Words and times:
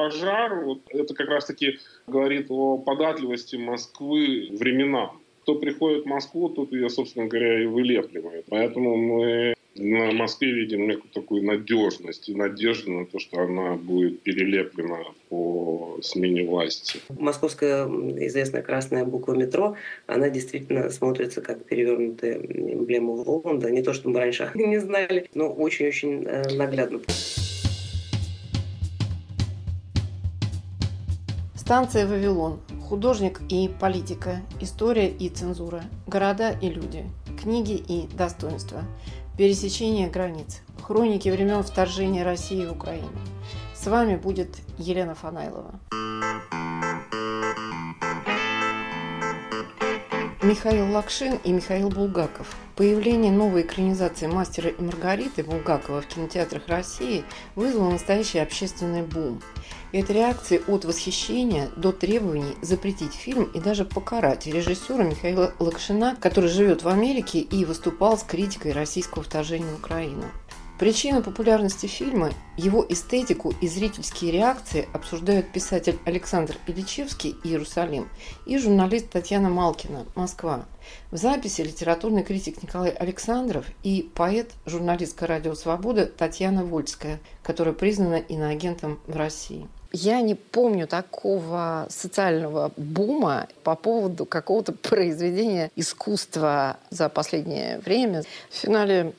пожар, 0.00 0.64
вот 0.64 0.80
это 0.88 1.14
как 1.14 1.28
раз-таки 1.28 1.78
говорит 2.06 2.46
о 2.50 2.78
податливости 2.78 3.56
Москвы 3.56 4.48
временам. 4.52 5.20
Кто 5.42 5.54
приходит 5.54 6.04
в 6.04 6.06
Москву, 6.08 6.48
тот 6.48 6.72
ее, 6.72 6.90
собственно 6.90 7.26
говоря, 7.26 7.62
и 7.62 7.66
вылепливает. 7.66 8.44
Поэтому 8.48 8.96
мы 8.96 9.54
на 9.76 10.12
Москве 10.12 10.52
видим 10.52 10.86
некую 10.88 11.10
такую 11.12 11.44
надежность 11.44 12.28
и 12.28 12.34
надежду 12.34 12.92
на 12.92 13.06
то, 13.06 13.18
что 13.18 13.40
она 13.40 13.74
будет 13.74 14.20
перелеплена 14.22 15.04
по 15.28 15.98
смене 16.02 16.44
власти. 16.44 17.00
Московская 17.08 17.86
известная 17.86 18.62
красная 18.62 19.04
буква 19.04 19.34
метро, 19.34 19.76
она 20.06 20.28
действительно 20.28 20.90
смотрится 20.90 21.40
как 21.40 21.64
перевернутая 21.64 22.36
эмблема 22.36 23.12
Воланда. 23.12 23.70
Не 23.70 23.82
то, 23.82 23.92
что 23.92 24.08
мы 24.08 24.18
раньше 24.18 24.50
не 24.54 24.78
знали, 24.78 25.28
но 25.34 25.52
очень-очень 25.52 26.24
э, 26.26 26.54
наглядно. 26.54 27.00
Станция 31.70 32.04
«Вавилон». 32.04 32.58
Художник 32.88 33.42
и 33.48 33.68
политика. 33.68 34.40
История 34.58 35.08
и 35.08 35.28
цензура. 35.28 35.84
Города 36.08 36.50
и 36.50 36.68
люди. 36.68 37.06
Книги 37.40 37.74
и 37.74 38.08
достоинства. 38.08 38.82
Пересечение 39.38 40.10
границ. 40.10 40.62
Хроники 40.82 41.28
времен 41.28 41.62
вторжения 41.62 42.24
России 42.24 42.66
в 42.66 42.72
Украину. 42.72 43.06
С 43.72 43.86
вами 43.86 44.16
будет 44.16 44.56
Елена 44.78 45.14
Фанайлова. 45.14 45.78
Михаил 50.42 50.90
Лакшин 50.90 51.38
и 51.44 51.52
Михаил 51.52 51.90
Булгаков. 51.90 52.56
Появление 52.74 53.30
новой 53.30 53.60
экранизации 53.60 54.26
«Мастера 54.26 54.70
и 54.70 54.82
Маргариты» 54.82 55.42
Булгакова 55.42 56.00
в 56.00 56.06
кинотеатрах 56.06 56.66
России 56.66 57.24
вызвало 57.56 57.90
настоящий 57.90 58.38
общественный 58.38 59.02
бум. 59.02 59.42
Это 59.92 60.14
реакции 60.14 60.62
от 60.66 60.86
восхищения 60.86 61.68
до 61.76 61.92
требований 61.92 62.54
запретить 62.62 63.12
фильм 63.12 63.50
и 63.52 63.60
даже 63.60 63.84
покарать 63.84 64.46
режиссера 64.46 65.04
Михаила 65.04 65.52
Лакшина, 65.58 66.16
который 66.18 66.48
живет 66.48 66.84
в 66.84 66.88
Америке 66.88 67.40
и 67.40 67.66
выступал 67.66 68.16
с 68.16 68.22
критикой 68.22 68.72
российского 68.72 69.22
вторжения 69.22 69.70
в 69.74 69.78
Украину. 69.78 70.24
Причина 70.80 71.20
популярности 71.20 71.84
фильма– 71.84 72.32
его 72.56 72.86
эстетику 72.88 73.52
и 73.60 73.68
зрительские 73.68 74.32
реакции 74.32 74.88
обсуждают 74.94 75.52
писатель 75.52 75.98
Александр 76.06 76.56
Ильичевский 76.66 77.36
«Иерусалим» 77.44 78.08
и 78.46 78.56
журналист 78.56 79.10
Татьяна 79.10 79.50
Малкина 79.50 80.06
«Москва». 80.14 80.64
В 81.10 81.18
записи 81.18 81.60
литературный 81.60 82.22
критик 82.22 82.62
Николай 82.62 82.92
Александров 82.92 83.66
и 83.82 84.10
поэт, 84.14 84.52
журналистка 84.64 85.26
«Радио 85.26 85.54
Свобода» 85.54 86.06
Татьяна 86.06 86.64
Вольская, 86.64 87.20
которая 87.42 87.74
признана 87.74 88.14
иноагентом 88.14 89.00
в 89.06 89.14
России. 89.14 89.68
Я 89.92 90.22
не 90.22 90.34
помню 90.34 90.86
такого 90.86 91.88
социального 91.90 92.72
бума 92.78 93.48
по 93.64 93.74
поводу 93.74 94.24
какого-то 94.24 94.72
произведения 94.88 95.70
искусства 95.76 96.78
за 96.88 97.10
последнее 97.10 97.80
время. 97.80 98.22
В 98.48 98.54
финале 98.54 99.12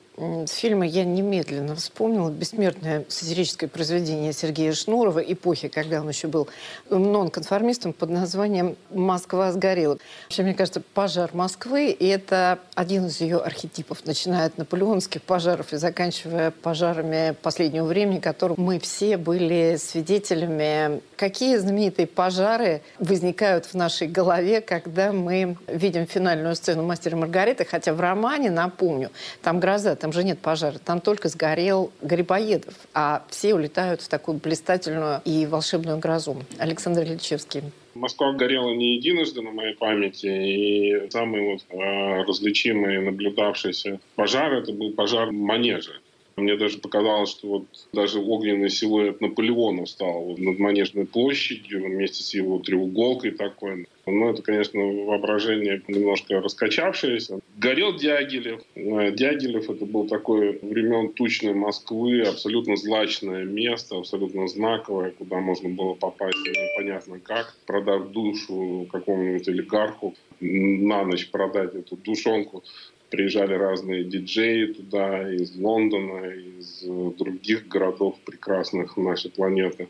фильма 0.48 0.86
я 0.86 1.04
немедленно 1.04 1.74
вспомнила 1.74 2.30
бессмертное 2.30 3.04
сатирическое 3.08 3.68
произведение 3.68 4.32
Сергея 4.32 4.72
Шнурова 4.72 5.20
эпохи, 5.20 5.68
когда 5.68 6.00
он 6.00 6.08
еще 6.08 6.28
был 6.28 6.48
нонконформистом 6.90 7.92
под 7.92 8.10
названием 8.10 8.76
«Москва 8.90 9.52
сгорела». 9.52 9.98
Вообще, 10.24 10.42
мне 10.42 10.54
кажется, 10.54 10.82
пожар 10.94 11.30
Москвы— 11.32 11.96
это 12.00 12.58
один 12.74 13.06
из 13.06 13.20
ее 13.20 13.38
архетипов, 13.38 14.04
начиная 14.04 14.46
от 14.46 14.58
наполеонских 14.58 15.22
пожаров 15.22 15.72
и 15.72 15.76
заканчивая 15.76 16.50
пожарами 16.50 17.34
последнего 17.42 17.84
времени, 17.84 18.18
которым 18.18 18.56
мы 18.58 18.78
все 18.78 19.16
были 19.16 19.76
свидетелями. 19.76 21.00
Какие 21.16 21.56
знаменитые 21.56 22.06
пожары 22.06 22.82
возникают 22.98 23.66
в 23.66 23.74
нашей 23.74 24.08
голове, 24.08 24.60
когда 24.60 25.12
мы 25.12 25.56
видим 25.66 26.06
финальную 26.06 26.54
сцену 26.56 26.82
«Мастера 26.82 27.16
Маргариты», 27.16 27.64
хотя 27.64 27.92
в 27.94 28.00
романе, 28.00 28.50
напомню, 28.50 29.10
там 29.42 29.60
гроза 29.60 29.96
там 29.96 30.11
же 30.12 30.24
нет 30.24 30.38
пожара, 30.38 30.78
там 30.78 31.00
только 31.00 31.28
сгорел 31.28 31.92
Грибоедов, 32.02 32.74
а 32.94 33.24
все 33.30 33.54
улетают 33.54 34.00
в 34.00 34.08
такую 34.08 34.38
блистательную 34.38 35.20
и 35.24 35.46
волшебную 35.46 35.98
грозу. 35.98 36.42
Александр 36.58 37.02
Ильичевский. 37.02 37.62
Москва 37.94 38.32
горела 38.32 38.70
не 38.70 38.96
единожды 38.96 39.42
на 39.42 39.50
моей 39.50 39.74
памяти, 39.74 40.26
и 40.26 41.10
самый 41.10 41.42
вот, 41.42 41.64
э, 41.68 42.22
различимый 42.22 43.00
наблюдавшийся 43.00 44.00
пожар 44.14 44.52
это 44.54 44.72
был 44.72 44.92
пожар 44.92 45.30
манежа. 45.30 45.92
Мне 46.36 46.56
даже 46.56 46.78
показалось, 46.78 47.30
что 47.30 47.48
вот 47.48 47.64
даже 47.92 48.18
огненный 48.18 48.70
силуэт 48.70 49.20
Наполеона 49.20 49.86
стал 49.86 50.22
вот 50.24 50.38
над 50.38 50.58
Манежной 50.58 51.06
площадью 51.06 51.84
вместе 51.84 52.22
с 52.22 52.34
его 52.34 52.58
треуголкой 52.58 53.32
такой. 53.32 53.86
Ну, 54.06 54.30
это, 54.30 54.42
конечно, 54.42 54.80
воображение 54.80 55.80
немножко 55.86 56.40
раскачавшееся. 56.40 57.40
Горел 57.56 57.94
Дягилев. 57.96 58.60
Э, 58.74 59.12
Дягилев— 59.12 59.70
это 59.70 59.86
был 59.86 60.08
такой 60.08 60.58
времен 60.60 61.12
тучной 61.12 61.54
Москвы, 61.54 62.22
абсолютно 62.22 62.76
злачное 62.76 63.44
место, 63.44 63.98
абсолютно 63.98 64.48
знаковое, 64.48 65.12
куда 65.12 65.38
можно 65.38 65.68
было 65.68 65.94
попасть 65.94 66.38
непонятно 66.38 67.20
как, 67.20 67.54
продав 67.66 68.10
душу 68.10 68.88
какому-нибудь 68.90 69.48
олигарху, 69.48 70.14
на 70.40 71.04
ночь 71.04 71.30
продать 71.30 71.74
эту 71.74 71.96
душонку 71.96 72.64
приезжали 73.12 73.52
разные 73.54 74.04
диджеи 74.04 74.72
туда 74.72 75.32
из 75.32 75.54
Лондона, 75.54 76.30
из 76.30 76.82
других 77.18 77.68
городов 77.68 78.18
прекрасных 78.24 78.96
нашей 78.96 79.30
планеты. 79.30 79.88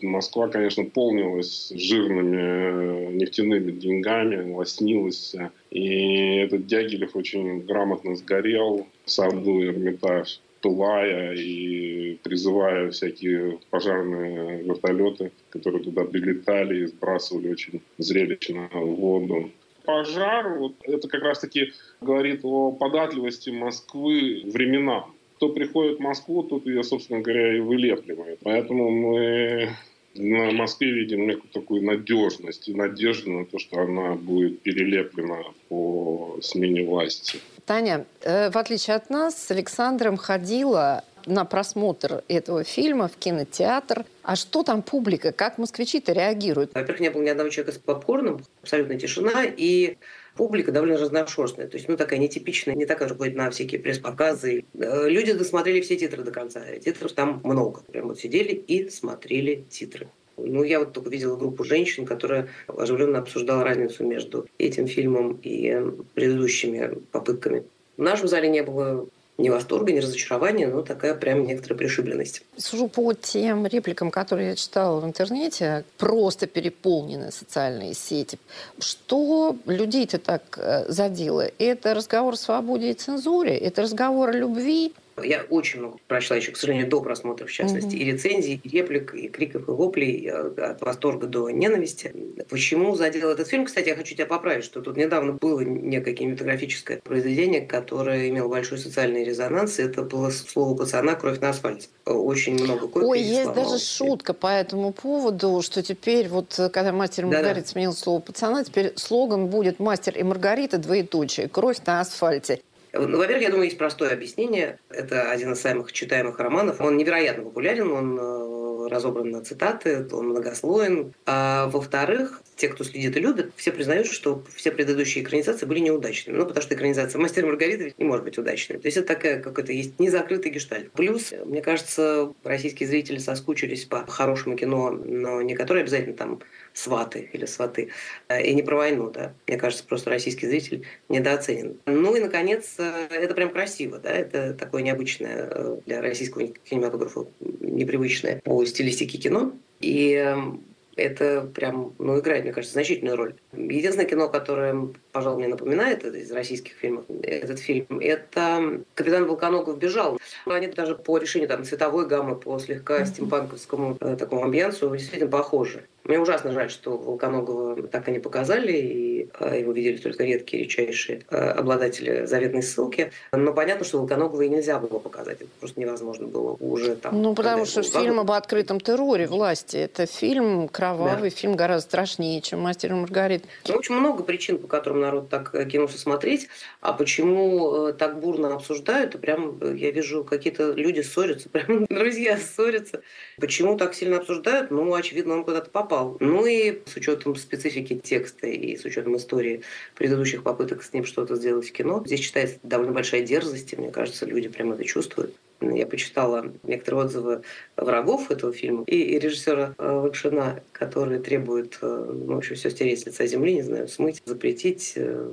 Москва, 0.00 0.46
конечно, 0.46 0.84
полнилась 0.84 1.72
жирными 1.74 2.38
э, 2.38 3.12
нефтяными 3.12 3.72
деньгами, 3.72 4.52
лоснилась. 4.52 5.34
И 5.70 6.36
этот 6.36 6.66
Дягилев 6.66 7.16
очень 7.16 7.62
грамотно 7.62 8.14
сгорел, 8.14 8.86
Сарду 9.04 9.64
Эрмитаж, 9.64 10.40
пылая 10.62 11.34
и 11.34 12.18
призывая 12.22 12.90
всякие 12.92 13.58
пожарные 13.70 14.62
вертолеты, 14.62 15.32
которые 15.50 15.82
туда 15.82 16.04
прилетали 16.04 16.84
и 16.84 16.86
сбрасывали 16.86 17.48
очень 17.48 17.82
зрелищно 17.98 18.68
в 18.72 18.94
воду 18.94 19.50
пожар, 19.90 20.58
вот 20.58 20.74
это 20.82 21.08
как 21.08 21.22
раз-таки 21.22 21.72
говорит 22.00 22.40
о 22.44 22.72
податливости 22.72 23.50
Москвы 23.50 24.42
временам. 24.44 25.14
Кто 25.36 25.48
приходит 25.48 25.98
в 25.98 26.02
Москву, 26.02 26.42
тот 26.42 26.66
ее, 26.66 26.84
собственно 26.84 27.20
говоря, 27.20 27.56
и 27.56 27.60
вылепливает. 27.60 28.38
Поэтому 28.42 28.90
мы 28.90 29.70
на 30.14 30.50
Москве 30.52 30.92
видим 30.92 31.26
некую 31.26 31.50
такую 31.52 31.82
надежность 31.82 32.68
и 32.68 32.74
надежду 32.74 33.30
на 33.30 33.44
то, 33.46 33.58
что 33.58 33.80
она 33.80 34.14
будет 34.14 34.60
перелеплена 34.60 35.44
по 35.68 36.38
смене 36.42 36.84
власти. 36.84 37.38
Таня, 37.64 38.04
э, 38.22 38.50
в 38.50 38.56
отличие 38.56 38.96
от 38.96 39.10
нас, 39.10 39.46
с 39.46 39.50
Александром 39.50 40.16
ходила 40.16 41.04
на 41.26 41.44
просмотр 41.44 42.22
этого 42.28 42.64
фильма 42.64 43.08
в 43.08 43.16
кинотеатр. 43.16 44.04
А 44.22 44.36
что 44.36 44.62
там 44.62 44.82
публика? 44.82 45.32
Как 45.32 45.58
москвичи-то 45.58 46.12
реагируют? 46.12 46.72
Во-первых, 46.74 47.00
не 47.00 47.10
было 47.10 47.22
ни 47.22 47.28
одного 47.28 47.50
человека 47.50 47.72
с 47.72 47.78
попкорном, 47.78 48.44
абсолютная 48.62 48.98
тишина, 48.98 49.44
и 49.44 49.96
публика 50.36 50.72
довольно 50.72 50.98
разношерстная. 50.98 51.68
То 51.68 51.76
есть, 51.76 51.88
ну, 51.88 51.96
такая 51.96 52.18
нетипичная, 52.18 52.74
не 52.74 52.86
такая 52.86 53.08
же 53.08 53.14
ходит 53.14 53.36
на 53.36 53.50
всякие 53.50 53.80
пресс-показы. 53.80 54.64
Э, 54.74 55.08
люди 55.08 55.32
досмотрели 55.32 55.80
все 55.80 55.96
титры 55.96 56.22
до 56.22 56.30
конца. 56.30 56.62
Титров 56.82 57.12
там 57.12 57.40
много. 57.44 57.82
Прям 57.82 58.08
вот 58.08 58.20
сидели 58.20 58.52
и 58.52 58.88
смотрели 58.88 59.64
титры. 59.68 60.08
Ну, 60.36 60.62
я 60.62 60.78
вот 60.78 60.92
только 60.92 61.10
видела 61.10 61.36
группу 61.36 61.64
женщин, 61.64 62.06
которая 62.06 62.48
оживленно 62.66 63.18
обсуждала 63.18 63.64
разницу 63.64 64.04
между 64.04 64.46
этим 64.58 64.86
фильмом 64.86 65.38
и 65.42 65.76
предыдущими 66.14 66.98
попытками. 67.12 67.64
В 67.96 68.02
нашем 68.02 68.28
зале 68.28 68.48
не 68.48 68.62
было 68.62 69.06
ни 69.40 69.48
восторга, 69.48 69.92
ни 69.92 69.98
разочарования, 69.98 70.66
но 70.66 70.82
такая 70.82 71.14
прям 71.14 71.44
некоторая 71.44 71.78
пришибленность. 71.78 72.42
Сужу 72.56 72.88
по 72.88 73.12
тем 73.12 73.66
репликам, 73.66 74.10
которые 74.10 74.50
я 74.50 74.56
читала 74.56 75.00
в 75.00 75.04
интернете, 75.04 75.84
просто 75.98 76.46
переполнены 76.46 77.32
социальные 77.32 77.94
сети. 77.94 78.38
Что 78.78 79.56
людей-то 79.66 80.18
так 80.18 80.42
э, 80.58 80.84
задело? 80.88 81.46
Это 81.58 81.94
разговор 81.94 82.34
о 82.34 82.36
свободе 82.36 82.90
и 82.90 82.94
цензуре? 82.94 83.56
Это 83.56 83.82
разговор 83.82 84.30
о 84.30 84.32
любви? 84.32 84.92
Я 85.22 85.44
очень 85.48 85.80
много 85.80 85.98
прочла 86.06 86.36
еще, 86.36 86.52
к 86.52 86.56
сожалению, 86.56 86.88
до 86.88 87.00
просмотра, 87.00 87.46
в 87.46 87.52
частности, 87.52 87.94
mm-hmm. 87.94 87.98
и 87.98 88.04
рецензий, 88.04 88.60
и 88.62 88.68
реплик, 88.68 89.14
и 89.14 89.28
криков, 89.28 89.68
и 89.68 89.70
воплей, 89.70 90.26
э, 90.26 90.52
от 90.56 90.80
восторга 90.80 91.26
до 91.26 91.50
ненависти. 91.50 92.12
Почему 92.48 92.94
задел 92.96 93.30
этот 93.30 93.48
фильм? 93.48 93.66
Кстати, 93.66 93.88
я 93.88 93.96
хочу 93.96 94.14
тебя 94.14 94.26
поправить, 94.26 94.64
что 94.64 94.80
тут 94.80 94.96
недавно 94.96 95.32
было 95.32 95.60
некое 95.60 96.14
кинематографическое 96.14 96.98
произведение, 96.98 97.60
которое 97.60 98.28
имело 98.28 98.48
большой 98.48 98.78
социальный 98.78 99.24
резонанс. 99.24 99.78
Это 99.78 100.02
было 100.02 100.30
слово 100.30 100.76
пацана 100.76 101.14
«Кровь 101.14 101.40
на 101.40 101.50
асфальте». 101.50 101.88
Очень 102.04 102.54
много 102.54 102.88
копий 102.88 103.06
Ой, 103.06 103.20
есть 103.20 103.52
даже 103.52 103.78
шутка 103.78 104.34
по 104.34 104.48
этому 104.48 104.92
поводу, 104.92 105.62
что 105.62 105.82
теперь 105.82 106.28
вот, 106.28 106.58
когда 106.72 106.92
«Мастер 106.92 107.24
и 107.24 107.26
Маргарита» 107.26 107.68
сменил 107.68 107.92
слово 107.92 108.20
«пацана», 108.20 108.64
теперь 108.64 108.92
слоган 108.96 109.46
будет 109.46 109.78
«Мастер 109.78 110.16
и 110.16 110.22
Маргарита», 110.22 110.78
двоеточие, 110.78 111.48
«Кровь 111.48 111.78
на 111.86 112.00
асфальте». 112.00 112.60
Ну, 112.92 113.18
во-первых, 113.18 113.42
я 113.42 113.50
думаю, 113.50 113.66
есть 113.66 113.78
простое 113.78 114.12
объяснение. 114.12 114.78
Это 114.88 115.30
один 115.30 115.52
из 115.52 115.60
самых 115.60 115.92
читаемых 115.92 116.38
романов. 116.38 116.80
Он 116.80 116.96
невероятно 116.96 117.44
популярен, 117.44 117.90
он 117.90 118.18
э, 118.18 118.88
разобран 118.88 119.30
на 119.30 119.42
цитаты, 119.42 120.06
он 120.12 120.28
многослоен. 120.28 121.14
А 121.26 121.68
во-вторых, 121.68 122.42
те, 122.56 122.68
кто 122.68 122.84
следит 122.84 123.16
и 123.16 123.20
любит, 123.20 123.52
все 123.56 123.72
признают, 123.72 124.06
что 124.06 124.44
все 124.54 124.70
предыдущие 124.70 125.24
экранизации 125.24 125.66
были 125.66 125.78
неудачными. 125.80 126.36
Ну, 126.36 126.46
потому 126.46 126.62
что 126.62 126.74
экранизация 126.74 127.18
«Мастера 127.18 127.46
Маргарита» 127.46 127.94
не 127.96 128.04
может 128.04 128.24
быть 128.24 128.38
удачной. 128.38 128.78
То 128.78 128.86
есть 128.86 128.96
это 128.96 129.06
такая 129.06 129.40
какой-то 129.40 129.72
есть 129.72 129.98
незакрытый 129.98 130.50
гештальт. 130.50 130.90
Плюс, 130.92 131.32
мне 131.44 131.62
кажется, 131.62 132.32
российские 132.44 132.88
зрители 132.88 133.18
соскучились 133.18 133.84
по 133.84 134.06
хорошему 134.06 134.56
кино, 134.56 134.90
но 134.90 135.40
не 135.42 135.54
которое 135.54 135.80
обязательно 135.80 136.16
там 136.16 136.40
сваты 136.72 137.28
или 137.32 137.44
сваты, 137.46 137.90
э, 138.28 138.42
и 138.42 138.54
не 138.54 138.62
про 138.62 138.76
войну, 138.76 139.10
да. 139.10 139.34
Мне 139.46 139.56
кажется, 139.56 139.84
просто 139.84 140.10
российский 140.10 140.46
зритель 140.46 140.86
недооценен. 141.08 141.78
Ну 141.86 142.14
и, 142.14 142.20
наконец, 142.20 142.74
э, 142.78 143.08
это 143.10 143.34
прям 143.34 143.50
красиво, 143.50 143.98
да, 143.98 144.10
это 144.10 144.54
такое 144.54 144.82
необычное 144.82 145.48
э, 145.50 145.76
для 145.86 146.00
российского 146.00 146.46
кинематографа, 146.46 147.26
непривычное 147.60 148.40
по 148.44 148.64
стилистике 148.64 149.18
кино. 149.18 149.52
И 149.80 150.12
эм, 150.12 150.62
это 151.00 151.42
прям, 151.42 151.94
ну, 151.98 152.18
играет, 152.18 152.44
мне 152.44 152.52
кажется, 152.52 152.74
значительную 152.74 153.16
роль. 153.16 153.34
Единственное 153.52 154.08
кино, 154.08 154.28
которое, 154.28 154.88
пожалуй, 155.12 155.38
мне 155.38 155.48
напоминает 155.48 156.04
это 156.04 156.16
из 156.16 156.30
российских 156.30 156.72
фильмов, 156.72 157.04
этот 157.22 157.58
фильм, 157.58 157.86
это 158.00 158.82
«Капитан 158.94 159.26
Волконогов 159.26 159.78
бежал». 159.78 160.20
Они 160.46 160.66
даже 160.68 160.94
по 160.94 161.18
решению 161.18 161.48
там, 161.48 161.64
цветовой 161.64 162.06
гаммы, 162.06 162.36
по 162.36 162.58
слегка 162.58 163.04
стимпанковскому 163.04 163.96
э, 164.00 164.16
такому 164.16 164.44
амбиансу 164.44 164.90
действительно 164.90 165.30
похожи. 165.30 165.86
Мне 166.04 166.18
ужасно 166.18 166.52
жаль, 166.52 166.70
что 166.70 166.96
Волконогова 166.96 167.86
так 167.88 168.08
и 168.08 168.12
не 168.12 168.18
показали, 168.18 168.72
и 168.72 169.09
его 169.40 169.72
видели 169.72 169.96
только 169.96 170.24
редкие, 170.24 170.64
редчайшие 170.64 171.22
а, 171.28 171.52
обладатели 171.52 172.26
заветной 172.26 172.62
ссылки. 172.62 173.12
Но 173.32 173.52
понятно, 173.52 173.84
что 173.84 173.98
Волконогова 173.98 174.42
и 174.42 174.48
нельзя 174.48 174.78
было 174.78 174.98
показать. 174.98 175.40
Это 175.40 175.50
просто 175.58 175.80
невозможно 175.80 176.26
было 176.26 176.56
уже 176.60 176.96
там. 176.96 177.20
Ну, 177.20 177.34
потому 177.34 177.64
что 177.64 177.82
фильм 177.82 178.20
об 178.20 178.30
открытом 178.30 178.80
терроре 178.80 179.26
власти. 179.26 179.76
Это 179.76 180.06
фильм 180.06 180.68
кровавый, 180.68 181.30
да. 181.30 181.36
фильм 181.36 181.56
гораздо 181.56 181.88
страшнее, 181.88 182.40
чем 182.40 182.60
«Мастер 182.60 182.92
и 182.92 182.94
Маргарита». 182.94 183.46
Ну, 183.68 183.74
очень 183.74 183.94
много 183.94 184.22
причин, 184.22 184.58
по 184.58 184.66
которым 184.66 185.00
народ 185.00 185.28
так 185.28 185.54
э, 185.54 185.64
кинулся 185.66 185.98
смотреть. 185.98 186.48
А 186.80 186.92
почему 186.92 187.88
э, 187.88 187.92
так 187.92 188.20
бурно 188.20 188.54
обсуждают, 188.54 189.14
и 189.14 189.18
прям 189.18 189.58
э, 189.60 189.74
я 189.76 189.90
вижу, 189.90 190.24
какие-то 190.24 190.72
люди 190.72 191.00
ссорятся, 191.00 191.48
прям 191.50 191.86
друзья 191.86 192.38
ссорятся. 192.38 193.02
Почему 193.38 193.76
так 193.76 193.94
сильно 193.94 194.18
обсуждают? 194.18 194.70
Ну, 194.70 194.94
очевидно, 194.94 195.34
он 195.34 195.44
куда-то 195.44 195.70
попал. 195.70 196.16
Ну 196.20 196.46
и 196.46 196.80
с 196.86 196.96
учетом 196.96 197.36
специфики 197.36 197.96
текста 197.96 198.46
и 198.46 198.76
с 198.76 198.84
учетом 198.84 199.14
истории 199.20 199.62
предыдущих 199.94 200.42
попыток 200.42 200.82
с 200.82 200.92
ним 200.92 201.04
что-то 201.04 201.36
сделать 201.36 201.68
в 201.68 201.72
кино, 201.72 202.02
здесь 202.04 202.20
читается 202.20 202.58
довольно 202.62 202.92
большая 202.92 203.22
дерзость, 203.22 203.72
и 203.72 203.76
мне 203.76 203.90
кажется, 203.90 204.26
люди 204.26 204.48
прямо 204.48 204.74
это 204.74 204.84
чувствуют. 204.84 205.34
Я 205.60 205.86
почитала 205.86 206.52
некоторые 206.62 207.04
отзывы 207.04 207.42
врагов 207.76 208.30
этого 208.30 208.52
фильма 208.52 208.84
и 208.86 209.18
режиссера 209.18 209.74
э, 209.76 209.90
Лакшина, 209.90 210.62
которые 210.72 211.20
требуют, 211.20 211.78
э, 211.82 211.86
ну, 211.86 212.34
в 212.34 212.38
общем, 212.38 212.56
все 212.56 212.70
стереть 212.70 213.00
с 213.00 213.06
лица 213.06 213.26
земли, 213.26 213.54
не 213.54 213.62
знаю, 213.62 213.86
смыть, 213.88 214.22
запретить. 214.24 214.94
Э. 214.96 215.30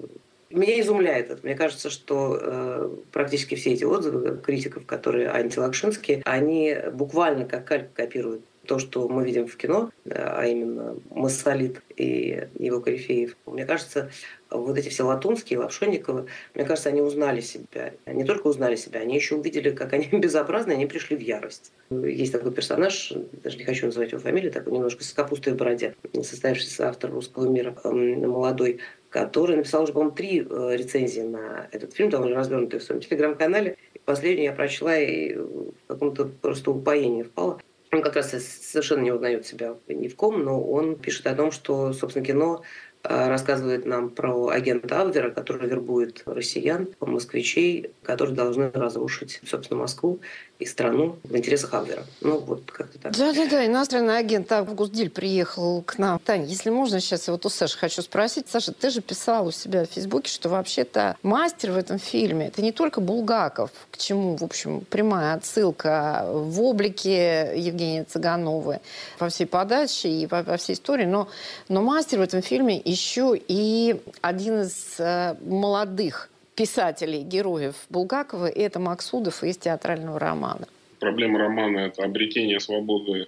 Меня 0.49 0.79
изумляет 0.81 1.29
это. 1.29 1.39
Мне 1.43 1.55
кажется, 1.55 1.89
что 1.89 2.37
э, 2.41 2.89
практически 3.11 3.55
все 3.55 3.73
эти 3.73 3.85
отзывы 3.85 4.37
критиков, 4.37 4.85
которые 4.85 5.29
антилакшинские, 5.29 6.21
они 6.25 6.77
буквально 6.91 7.45
как 7.45 7.65
кальк 7.65 7.93
копируют 7.93 8.43
то, 8.67 8.79
что 8.79 9.07
мы 9.07 9.25
видим 9.25 9.47
в 9.47 9.55
кино, 9.55 9.91
а 10.09 10.45
именно 10.45 10.95
Массолит 11.09 11.81
и 11.95 12.47
его 12.59 12.79
корифеев, 12.81 13.35
мне 13.45 13.65
кажется, 13.65 14.11
вот 14.49 14.77
эти 14.77 14.89
все 14.89 15.03
Латунские, 15.03 15.59
Лапшонниковы, 15.59 16.27
мне 16.53 16.65
кажется, 16.65 16.89
они 16.89 17.01
узнали 17.01 17.41
себя. 17.41 17.93
Не 18.05 18.23
только 18.23 18.47
узнали 18.47 18.75
себя, 18.75 18.99
они 18.99 19.15
еще 19.15 19.35
увидели, 19.35 19.71
как 19.71 19.93
они 19.93 20.07
безобразны, 20.11 20.73
они 20.73 20.85
пришли 20.85 21.15
в 21.17 21.21
ярость. 21.21 21.71
Есть 21.89 22.33
такой 22.33 22.51
персонаж, 22.51 23.13
даже 23.43 23.57
не 23.57 23.63
хочу 23.63 23.87
называть 23.87 24.11
его 24.11 24.21
фамилию, 24.21 24.51
такой 24.51 24.73
немножко 24.73 25.03
с 25.03 25.13
капустой 25.13 25.53
в 25.53 25.55
бороде, 25.57 25.95
состоявшийся 26.13 26.89
автор 26.89 27.11
«Русского 27.11 27.49
мира», 27.49 27.75
молодой, 27.83 28.79
который 29.09 29.55
написал 29.55 29.83
уже, 29.83 29.93
по-моему, 29.93 30.13
три 30.13 30.41
э, 30.41 30.75
рецензии 30.75 31.21
на 31.21 31.67
этот 31.71 31.93
фильм, 31.93 32.09
довольно 32.09 32.35
развернутые 32.35 32.79
в 32.79 32.83
своем 32.83 33.01
телеграм-канале. 33.01 33.77
Последнюю 34.05 34.45
я 34.45 34.53
прочла 34.53 34.97
и 34.97 35.33
в 35.33 35.73
каком-то 35.87 36.25
просто 36.25 36.71
упоении 36.71 37.23
впала. 37.23 37.59
Он 37.97 38.03
как 38.03 38.15
раз 38.15 38.29
совершенно 38.29 39.01
не 39.01 39.11
узнает 39.11 39.47
себя 39.47 39.75
ни 39.87 40.07
в 40.07 40.15
ком, 40.15 40.43
но 40.43 40.63
он 40.63 40.97
пишет 40.97 41.25
о 41.25 41.33
том, 41.33 41.51
что, 41.51 41.93
собственно, 41.93 42.23
кино 42.23 42.61
рассказывает 43.03 43.85
нам 43.85 44.09
про 44.09 44.49
агента 44.49 45.01
Абвера, 45.01 45.29
который 45.29 45.67
вербует 45.67 46.23
россиян, 46.25 46.89
москвичей, 46.99 47.91
которые 48.03 48.35
должны 48.35 48.69
разрушить, 48.71 49.39
собственно, 49.45 49.79
Москву 49.81 50.19
и 50.59 50.65
страну 50.65 51.17
в 51.23 51.35
интересах 51.35 51.73
Абвера. 51.73 52.03
Ну, 52.21 52.39
вот 52.39 52.71
как-то 52.71 52.99
так. 52.99 53.15
Да-да-да, 53.15 53.65
иностранный 53.65 54.17
агент 54.17 54.51
Август 54.51 54.91
Диль 54.91 55.09
приехал 55.09 55.83
к 55.83 55.99
нам. 55.99 56.19
Таня, 56.19 56.45
если 56.45 56.69
можно, 56.69 56.99
сейчас 56.99 57.27
я 57.27 57.33
вот 57.33 57.45
у 57.45 57.49
Саши 57.49 57.77
хочу 57.77 58.01
спросить. 58.01 58.47
Саша, 58.49 58.73
ты 58.73 58.89
же 58.89 59.01
писал 59.01 59.47
у 59.47 59.51
себя 59.51 59.85
в 59.85 59.89
Фейсбуке, 59.89 60.31
что 60.31 60.49
вообще-то 60.49 61.15
мастер 61.21 61.71
в 61.71 61.77
этом 61.77 61.99
фильме– 61.99 62.47
это 62.49 62.61
не 62.61 62.71
только 62.71 63.01
Булгаков, 63.01 63.69
к 63.91 63.97
чему, 63.97 64.35
в 64.35 64.43
общем, 64.43 64.81
прямая 64.81 65.35
отсылка 65.35 66.25
в 66.27 66.61
облике 66.61 67.53
Евгения 67.55 68.03
Цыгановой 68.03 68.79
во 69.19 69.29
всей 69.29 69.45
подаче 69.45 70.09
и 70.09 70.25
во 70.25 70.57
всей 70.57 70.73
истории, 70.73 71.05
но, 71.05 71.27
но 71.69 71.81
мастер 71.81 72.19
в 72.19 72.21
этом 72.21 72.41
фильме 72.41 72.81
еще 72.87 73.39
и 73.47 73.95
один 74.21 74.61
из 74.61 74.99
э, 74.99 75.35
молодых 75.45 76.29
писателей, 76.55 77.21
героев 77.21 77.75
Булгакова, 77.89 78.47
и 78.47 78.59
это 78.59 78.79
Максудов 78.79 79.43
из 79.43 79.57
театрального 79.57 80.19
романа. 80.19 80.67
Проблема 80.99 81.39
романа– 81.39 81.77
это 81.87 82.03
обретение 82.03 82.59
свободы 82.59 83.27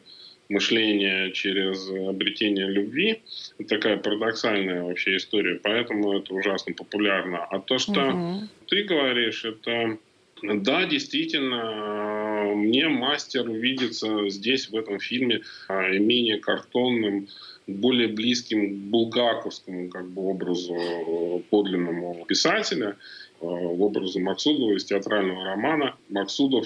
мышления 0.50 1.32
через 1.32 1.90
обретение 1.90 2.68
любви. 2.68 3.22
Это 3.60 3.76
такая 3.76 3.98
парадоксальная 3.98 4.84
вообще 4.84 5.18
история, 5.18 5.60
поэтому 5.62 6.18
это 6.18 6.34
ужасно 6.34 6.74
популярно. 6.74 7.46
А 7.46 7.60
то, 7.60 7.78
что 7.78 8.08
угу. 8.08 8.48
ты 8.68 8.84
говоришь, 8.84 9.46
это 9.46 10.00
да, 10.42 10.86
действительно, 10.86 12.54
мне 12.56 12.88
мастер 12.88 13.50
видится 13.50 14.30
здесь, 14.30 14.70
в 14.70 14.76
этом 14.76 15.00
фильме, 15.00 15.42
менее 15.68 16.38
картонным, 16.38 17.28
более 17.76 18.08
близким 18.08 18.90
булгаковскому 18.90 19.90
как 19.90 20.10
бы, 20.10 20.22
образу 20.24 20.76
э, 20.76 21.40
подлинному 21.50 22.26
писателя, 22.28 22.98
э, 23.42 23.46
образу 23.46 24.20
Максудова 24.20 24.74
из 24.74 24.86
театрального 24.86 25.46
романа. 25.46 25.96
Максудов 26.10 26.66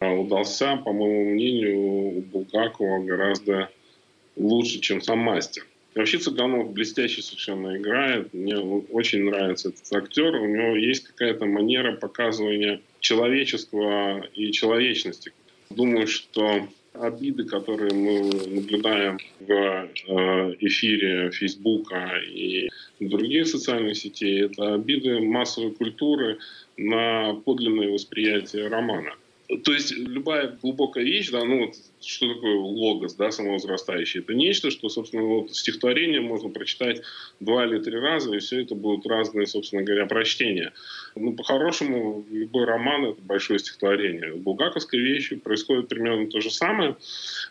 э, 0.00 0.08
удался, 0.08 0.76
по 0.76 0.92
моему 0.92 1.30
мнению, 1.32 1.78
у 1.80 2.20
Булгакова 2.22 3.04
гораздо 3.04 3.70
лучше, 4.36 4.80
чем 4.80 5.00
сам 5.00 5.18
мастер. 5.18 5.66
Вообще 5.94 6.18
Цыганов 6.18 6.72
блестяще 6.72 7.22
совершенно 7.22 7.76
играет. 7.76 8.32
Мне 8.32 8.56
очень 8.56 9.24
нравится 9.24 9.70
этот 9.70 9.92
актер. 9.92 10.36
У 10.36 10.46
него 10.46 10.76
есть 10.76 11.08
какая-то 11.08 11.46
манера 11.46 11.96
показывания 11.96 12.80
человеческого 13.00 14.20
и 14.34 14.52
человечности. 14.52 15.32
Думаю, 15.70 16.06
что 16.06 16.68
обиды, 17.00 17.44
которые 17.44 17.92
мы 17.94 18.30
наблюдаем 18.46 19.18
в 19.40 19.52
э, 19.52 19.88
эфире 20.60 21.30
Фейсбука 21.30 22.12
и 22.26 22.68
других 23.00 23.46
социальных 23.46 23.96
сетей, 23.96 24.44
это 24.44 24.74
обиды 24.74 25.20
массовой 25.20 25.72
культуры 25.72 26.38
на 26.76 27.34
подлинное 27.34 27.90
восприятие 27.90 28.68
романа. 28.68 29.12
То 29.64 29.72
есть 29.72 29.92
любая 29.92 30.58
глубокая 30.60 31.04
вещь, 31.04 31.30
да, 31.30 31.42
ну 31.42 31.66
вот 31.66 31.74
что 32.02 32.34
такое 32.34 32.54
логос, 32.54 33.14
да, 33.14 33.30
самовозрастающий, 33.30 34.20
это 34.20 34.34
нечто, 34.34 34.70
что, 34.70 34.90
собственно, 34.90 35.22
вот 35.22 35.54
стихотворение 35.54 36.20
можно 36.20 36.50
прочитать 36.50 37.00
два 37.40 37.64
или 37.64 37.78
три 37.78 37.98
раза, 37.98 38.34
и 38.34 38.40
все 38.40 38.60
это 38.62 38.74
будут 38.74 39.06
разные, 39.06 39.46
собственно 39.46 39.82
говоря, 39.82 40.04
прочтения. 40.04 40.74
Ну, 41.14 41.32
по-хорошему, 41.32 42.26
любой 42.30 42.66
роман— 42.66 43.04
это 43.06 43.22
большое 43.22 43.58
стихотворение. 43.58 44.34
В 44.34 44.40
булгаковской 44.40 45.00
вещи 45.00 45.36
происходит 45.36 45.88
примерно 45.88 46.26
то 46.28 46.42
же 46.42 46.50
самое. 46.50 46.96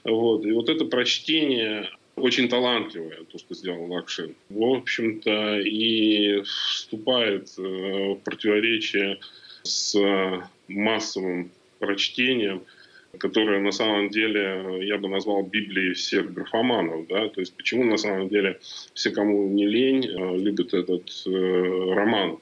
Вот. 0.04 0.46
И 0.46 0.52
вот 0.52 0.70
это 0.70 0.86
прочтение 0.86 1.90
очень 2.16 2.48
талантливое, 2.48 3.24
то, 3.32 3.40
что 3.40 3.56
сделал 3.56 3.92
Лакшин. 3.92 4.36
В 4.50 4.64
общем-то, 4.64 5.60
и 5.62 6.42
вступает 6.42 7.50
э, 7.58 7.62
в 7.62 8.20
противоречие 8.24 9.20
с 9.64 9.96
массовым 10.68 11.52
прочтением, 11.80 12.64
которое 13.18 13.60
на 13.60 13.72
самом 13.72 14.10
деле 14.10 14.86
я 14.86 14.98
бы 14.98 15.08
назвал 15.08 15.44
Библией 15.44 15.94
всех 15.94 16.34
графоманов. 16.34 17.08
Да? 17.08 17.30
То 17.30 17.42
есть 17.42 17.56
почему 17.56 17.84
на 17.84 17.98
самом 17.98 18.30
деле 18.30 18.60
все, 18.94 19.12
кому 19.12 19.48
не 19.50 19.66
лень, 19.66 20.06
э, 20.06 20.38
любят 20.38 20.74
этот 20.74 21.10
э, 21.26 21.94
роман. 21.94 22.40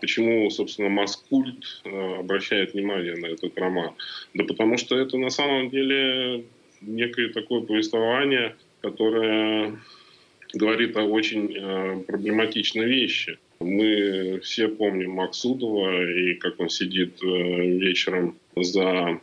Почему, 0.00 0.50
собственно, 0.50 0.88
Маскульт 0.88 1.80
э, 1.84 2.14
обращает 2.18 2.74
внимание 2.74 3.14
на 3.14 3.26
этот 3.26 3.56
роман? 3.56 3.92
Да 4.34 4.44
потому 4.44 4.76
что 4.76 4.98
это 4.98 5.16
на 5.16 5.30
самом 5.30 5.70
деле 5.70 6.44
некое 6.80 7.28
такое 7.28 7.60
повествование, 7.60 8.56
которое 8.80 9.78
говорит 10.52 10.96
о 10.96 11.04
очень 11.04 11.56
э, 11.56 12.02
проблематичной 12.06 12.86
вещи. 12.86 13.38
Мы 13.60 14.40
все 14.42 14.68
помним 14.68 15.12
Максудова 15.12 16.04
и 16.10 16.34
как 16.34 16.58
он 16.60 16.68
сидит 16.68 17.22
э, 17.22 17.26
вечером 17.26 18.36
за 18.56 19.20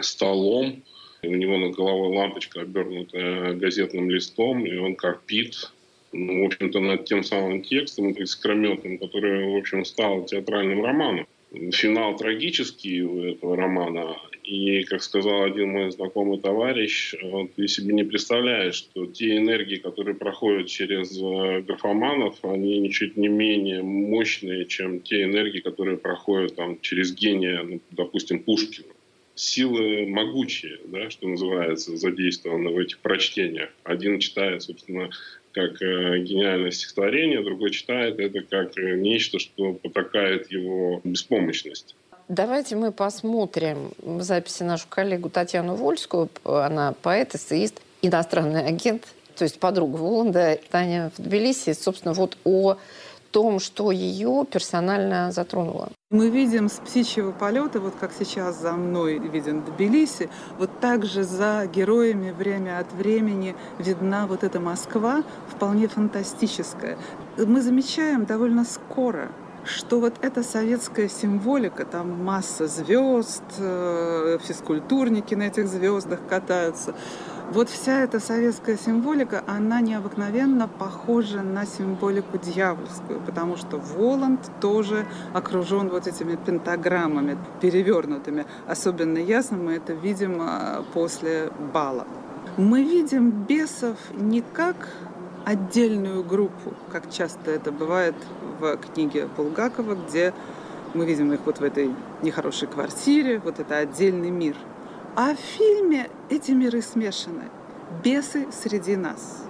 столом 0.00 0.82
У 1.24 1.36
него 1.36 1.56
над 1.56 1.76
головой 1.76 2.16
лампочка, 2.16 2.62
обернутая 2.62 3.54
газетным 3.54 4.10
листом, 4.10 4.66
и 4.66 4.76
он 4.76 4.96
корпит, 4.96 5.70
ну, 6.10 6.42
в 6.42 6.46
общем-то, 6.46 6.80
над 6.80 7.04
тем 7.04 7.22
самым 7.22 7.62
текстом, 7.62 8.10
искрометным, 8.10 8.98
который, 8.98 9.54
в 9.54 9.56
общем, 9.56 9.84
стал 9.84 10.24
театральным 10.24 10.84
романом. 10.84 11.28
Финал 11.52 12.16
трагический 12.16 13.02
у 13.02 13.22
этого 13.24 13.56
романа, 13.56 14.16
и, 14.42 14.82
как 14.84 15.02
сказал 15.02 15.44
один 15.44 15.70
мой 15.70 15.90
знакомый 15.92 16.40
товарищ, 16.40 17.14
вот, 17.22 17.54
ты 17.54 17.68
себе 17.68 17.94
не 17.94 18.02
представляешь, 18.02 18.74
что 18.74 19.06
те 19.06 19.36
энергии, 19.36 19.76
которые 19.76 20.16
проходят 20.16 20.66
через 20.66 21.16
э, 21.16 21.60
графоманов, 21.62 22.44
они 22.44 22.80
ничуть 22.80 23.16
не 23.16 23.28
менее 23.28 23.82
мощные, 23.82 24.66
чем 24.66 25.00
те 25.00 25.22
энергии, 25.22 25.60
которые 25.60 25.96
проходят 25.96 26.56
там, 26.56 26.80
через 26.80 27.14
гения, 27.14 27.62
ну, 27.62 27.80
допустим, 27.92 28.42
Пушкина. 28.42 28.92
Силы 29.34 30.06
могучие, 30.06 30.78
да, 30.86 31.08
что 31.08 31.28
называется, 31.28 31.96
задействованы 31.96 32.70
в 32.70 32.78
этих 32.78 32.98
прочтениях. 32.98 33.70
Один 33.84 34.18
читает, 34.18 34.62
собственно, 34.62 35.10
как 35.52 35.80
э, 35.80 36.18
гениальное 36.18 36.72
стихотворение, 36.72 37.42
другой 37.42 37.70
читает 37.70 38.18
это 38.18 38.40
как 38.42 38.76
э, 38.76 38.96
нечто, 38.96 39.38
что 39.38 39.74
потакает 39.74 40.50
его 40.50 41.00
беспомощность. 41.04 41.94
Давайте 42.28 42.76
мы 42.76 42.92
посмотрим 42.92 43.92
записи 44.20 44.62
нашу 44.62 44.86
коллегу 44.88 45.28
Татьяну 45.28 45.74
Вольскую. 45.74 46.30
Она 46.44 46.94
поэт, 47.02 47.34
эссеист, 47.34 47.80
иностранный 48.00 48.64
агент, 48.64 49.06
то 49.36 49.44
есть 49.44 49.58
подруга 49.58 49.96
Воланда, 49.96 50.58
Таня 50.70 51.10
в 51.16 51.20
Тбилиси. 51.20 51.72
Собственно, 51.72 52.14
вот 52.14 52.36
о 52.44 52.76
том, 53.32 53.58
что 53.58 53.90
ее 53.90 54.46
персонально 54.50 55.32
затронуло. 55.32 55.88
Мы 56.10 56.28
видим 56.28 56.68
с 56.68 56.74
птичьего 56.74 57.32
полета, 57.32 57.80
вот 57.80 57.94
как 57.98 58.12
сейчас 58.16 58.60
за 58.60 58.72
мной 58.72 59.18
виден 59.18 59.62
Тбилиси, 59.64 60.28
вот 60.58 60.80
также 60.80 61.24
за 61.24 61.66
героями 61.66 62.30
время 62.30 62.78
от 62.78 62.92
времени 62.92 63.56
видна 63.78 64.26
вот 64.26 64.44
эта 64.44 64.60
Москва, 64.60 65.24
вполне 65.48 65.88
фантастическая. 65.88 66.98
Мы 67.38 67.62
замечаем 67.62 68.26
довольно 68.26 68.66
скоро, 68.66 69.32
что 69.64 70.00
вот 70.00 70.14
эта 70.22 70.42
советская 70.42 71.08
символика, 71.08 71.84
там 71.84 72.24
масса 72.24 72.66
звезд, 72.66 73.42
э, 73.58 74.38
физкультурники 74.42 75.34
на 75.34 75.44
этих 75.44 75.68
звездах 75.68 76.20
катаются, 76.28 76.94
вот 77.52 77.68
вся 77.68 78.00
эта 78.00 78.18
советская 78.18 78.78
символика, 78.78 79.44
она 79.46 79.82
необыкновенно 79.82 80.68
похожа 80.68 81.42
на 81.42 81.66
символику 81.66 82.38
дьявольскую, 82.38 83.20
потому 83.20 83.58
что 83.58 83.76
Воланд 83.76 84.40
тоже 84.60 85.04
окружен 85.34 85.90
вот 85.90 86.06
этими 86.06 86.36
пентаграммами 86.36 87.36
перевернутыми. 87.60 88.46
Особенно 88.66 89.18
ясно 89.18 89.58
мы 89.58 89.74
это 89.74 89.92
видим 89.92 90.40
э, 90.40 90.82
после 90.94 91.50
бала. 91.74 92.06
Мы 92.56 92.82
видим 92.84 93.30
бесов 93.30 93.98
не 94.14 94.40
как 94.40 94.88
отдельную 95.44 96.22
группу, 96.22 96.74
как 96.90 97.10
часто 97.10 97.50
это 97.50 97.72
бывает 97.72 98.14
в 98.60 98.76
книге 98.76 99.28
Булгакова, 99.36 99.94
где 99.94 100.32
мы 100.94 101.06
видим 101.06 101.32
их 101.32 101.40
вот 101.44 101.58
в 101.58 101.64
этой 101.64 101.94
нехорошей 102.22 102.68
квартире, 102.68 103.38
вот 103.38 103.58
это 103.58 103.78
отдельный 103.78 104.30
мир. 104.30 104.56
А 105.16 105.34
в 105.34 105.38
фильме 105.38 106.08
эти 106.30 106.52
миры 106.52 106.82
смешаны. 106.82 107.50
Бесы 108.02 108.46
среди 108.52 108.96
нас. 108.96 109.44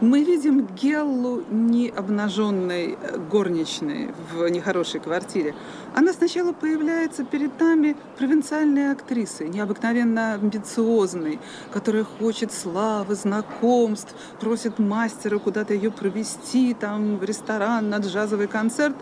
Мы 0.00 0.22
видим 0.24 0.66
Геллу 0.66 1.42
не 1.50 1.88
обнаженной 1.88 2.98
э, 3.00 3.18
горничной 3.18 4.14
в 4.32 4.48
нехорошей 4.48 5.00
квартире. 5.00 5.54
Она 5.94 6.12
сначала 6.12 6.52
появляется 6.52 7.24
перед 7.24 7.58
нами 7.60 7.96
провинциальной 8.18 8.92
актрисой, 8.92 9.48
необыкновенно 9.48 10.34
амбициозной, 10.34 11.40
которая 11.72 12.04
хочет 12.04 12.52
славы, 12.52 13.14
знакомств, 13.14 14.14
просит 14.40 14.78
мастера 14.78 15.38
куда-то 15.38 15.74
ее 15.74 15.90
провести, 15.90 16.74
там, 16.74 17.16
в 17.16 17.24
ресторан, 17.24 17.90
на 17.90 17.98
джазовый 17.98 18.48
концерт. 18.48 18.96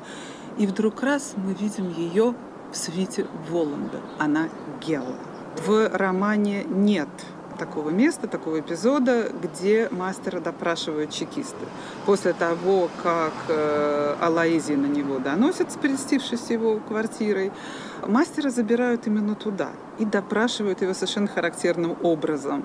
И 0.59 0.67
вдруг 0.67 1.03
раз 1.03 1.35
мы 1.37 1.55
видим 1.55 1.89
ее 1.91 2.35
в 2.73 2.77
свите 2.77 3.27
Воланда. 3.49 4.01
Она 4.19 4.49
Гелла. 4.81 5.17
В 5.67 5.89
романе 5.93 6.65
нет 6.65 7.09
такого 7.59 7.91
места, 7.91 8.29
такого 8.29 8.61
эпизода, 8.61 9.31
где 9.43 9.88
мастера 9.91 10.41
допрашивают 10.41 11.11
чекисты. 11.11 11.67
После 12.07 12.33
того, 12.33 12.88
как 13.03 13.33
э, 13.49 14.17
Алаизи 14.21 14.73
на 14.73 14.87
него 14.87 15.19
доносят, 15.19 15.69
прельстившись 15.81 16.50
его 16.50 16.79
квартирой, 16.79 17.53
мастера 18.07 18.50
забирают 18.50 19.07
именно 19.07 19.35
туда 19.35 19.71
и 19.99 20.05
допрашивают 20.05 20.81
его 20.81 20.95
совершенно 20.95 21.29
характерным 21.29 21.97
образом. 22.03 22.65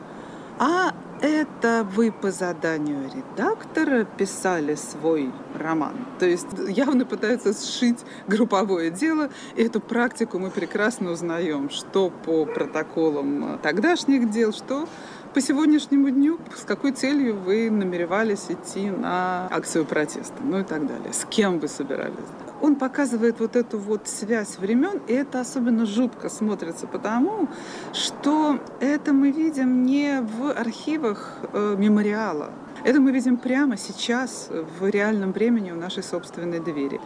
А 0.59 0.93
это 1.23 1.87
вы 1.89 2.11
по 2.11 2.31
заданию 2.31 3.09
редактора 3.09 4.03
писали 4.03 4.75
свой 4.75 5.31
роман. 5.57 5.93
То 6.19 6.25
есть 6.25 6.47
явно 6.67 7.05
пытаются 7.05 7.53
сшить 7.53 7.99
групповое 8.27 8.91
дело. 8.91 9.29
И 9.55 9.63
эту 9.63 9.79
практику 9.79 10.37
мы 10.37 10.51
прекрасно 10.51 11.11
узнаем, 11.11 11.69
что 11.69 12.09
по 12.09 12.45
протоколам 12.45 13.57
тогдашних 13.63 14.31
дел, 14.31 14.51
что 14.51 14.85
по 15.33 15.39
сегодняшнему 15.39 16.09
дню, 16.09 16.39
с 16.57 16.65
какой 16.65 16.91
целью 16.91 17.37
вы 17.37 17.71
намеревались 17.71 18.47
идти 18.49 18.89
на 18.89 19.47
акцию 19.49 19.85
протеста, 19.85 20.35
ну 20.43 20.59
и 20.59 20.63
так 20.63 20.85
далее, 20.85 21.13
с 21.13 21.25
кем 21.29 21.59
вы 21.59 21.69
собирались 21.69 22.42
он 22.63 22.77
показывает 22.77 23.41
вот 23.41 23.57
эту 23.57 23.77
вот 23.77 24.07
связь 24.07 24.57
времен, 24.57 25.01
и 25.07 25.13
это 25.13 25.41
особенно 25.41 25.85
жутко 25.85 26.29
смотрится, 26.29 26.87
потому 26.87 27.49
что 27.91 28.57
это 28.79 29.11
мы 29.11 29.31
видим 29.31 29.83
не 29.83 30.21
в 30.21 30.49
архивах 30.49 31.39
э, 31.51 31.75
мемориала, 31.77 32.51
это 32.85 33.01
мы 33.01 33.11
видим 33.11 33.35
прямо 33.35 33.75
сейчас, 33.75 34.49
в 34.79 34.87
реальном 34.87 35.33
времени 35.33 35.71
у 35.71 35.75
нашей 35.75 36.03
собственной 36.03 36.61
двери. 36.61 37.01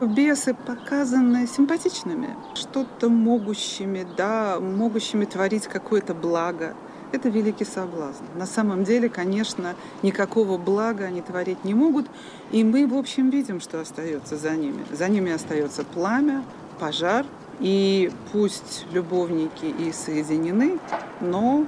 Бесы 0.00 0.54
показаны 0.54 1.46
симпатичными, 1.46 2.34
что-то 2.54 3.08
могущими, 3.08 4.04
да, 4.16 4.58
могущими 4.58 5.24
творить 5.24 5.68
какое-то 5.68 6.14
благо– 6.14 6.74
это 7.16 7.28
великий 7.28 7.64
соблазн. 7.64 8.24
На 8.36 8.46
самом 8.46 8.84
деле, 8.84 9.08
конечно, 9.08 9.74
никакого 10.02 10.58
блага 10.58 11.04
они 11.04 11.22
творить 11.22 11.64
не 11.64 11.74
могут, 11.74 12.06
и 12.52 12.62
мы, 12.62 12.86
в 12.86 12.94
общем, 12.94 13.30
видим, 13.30 13.60
что 13.60 13.80
остается 13.80 14.36
за 14.36 14.54
ними. 14.56 14.84
За 14.92 15.08
ними 15.08 15.32
остается 15.32 15.82
пламя, 15.84 16.44
пожар, 16.78 17.26
и 17.58 18.12
пусть 18.32 18.86
любовники 18.92 19.64
и 19.64 19.90
соединены, 19.92 20.78
но 21.20 21.66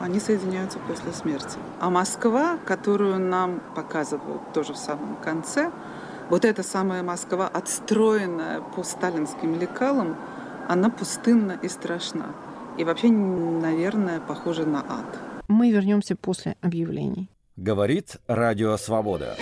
они 0.00 0.20
соединяются 0.20 0.78
после 0.86 1.12
смерти. 1.12 1.58
А 1.80 1.90
Москва, 1.90 2.58
которую 2.66 3.18
нам 3.18 3.60
показывают 3.74 4.52
тоже 4.52 4.74
в 4.74 4.78
самом 4.78 5.16
конце, 5.16 5.70
вот 6.28 6.44
эта 6.44 6.62
самая 6.62 7.02
Москва, 7.02 7.48
отстроенная 7.48 8.60
по 8.60 8.82
сталинским 8.82 9.58
лекалам, 9.58 10.16
она 10.68 10.90
пустынна 10.90 11.58
и 11.62 11.68
страшна 11.68 12.26
и 12.80 12.84
вообще, 12.84 13.08
наверное, 13.08 14.20
похоже 14.20 14.64
на 14.64 14.80
ад. 14.80 15.18
Мы 15.48 15.70
вернемся 15.70 16.16
после 16.16 16.56
объявлений. 16.62 17.28
Говорит 17.56 18.16
Радио 18.26 18.76
Свобода. 18.78 19.36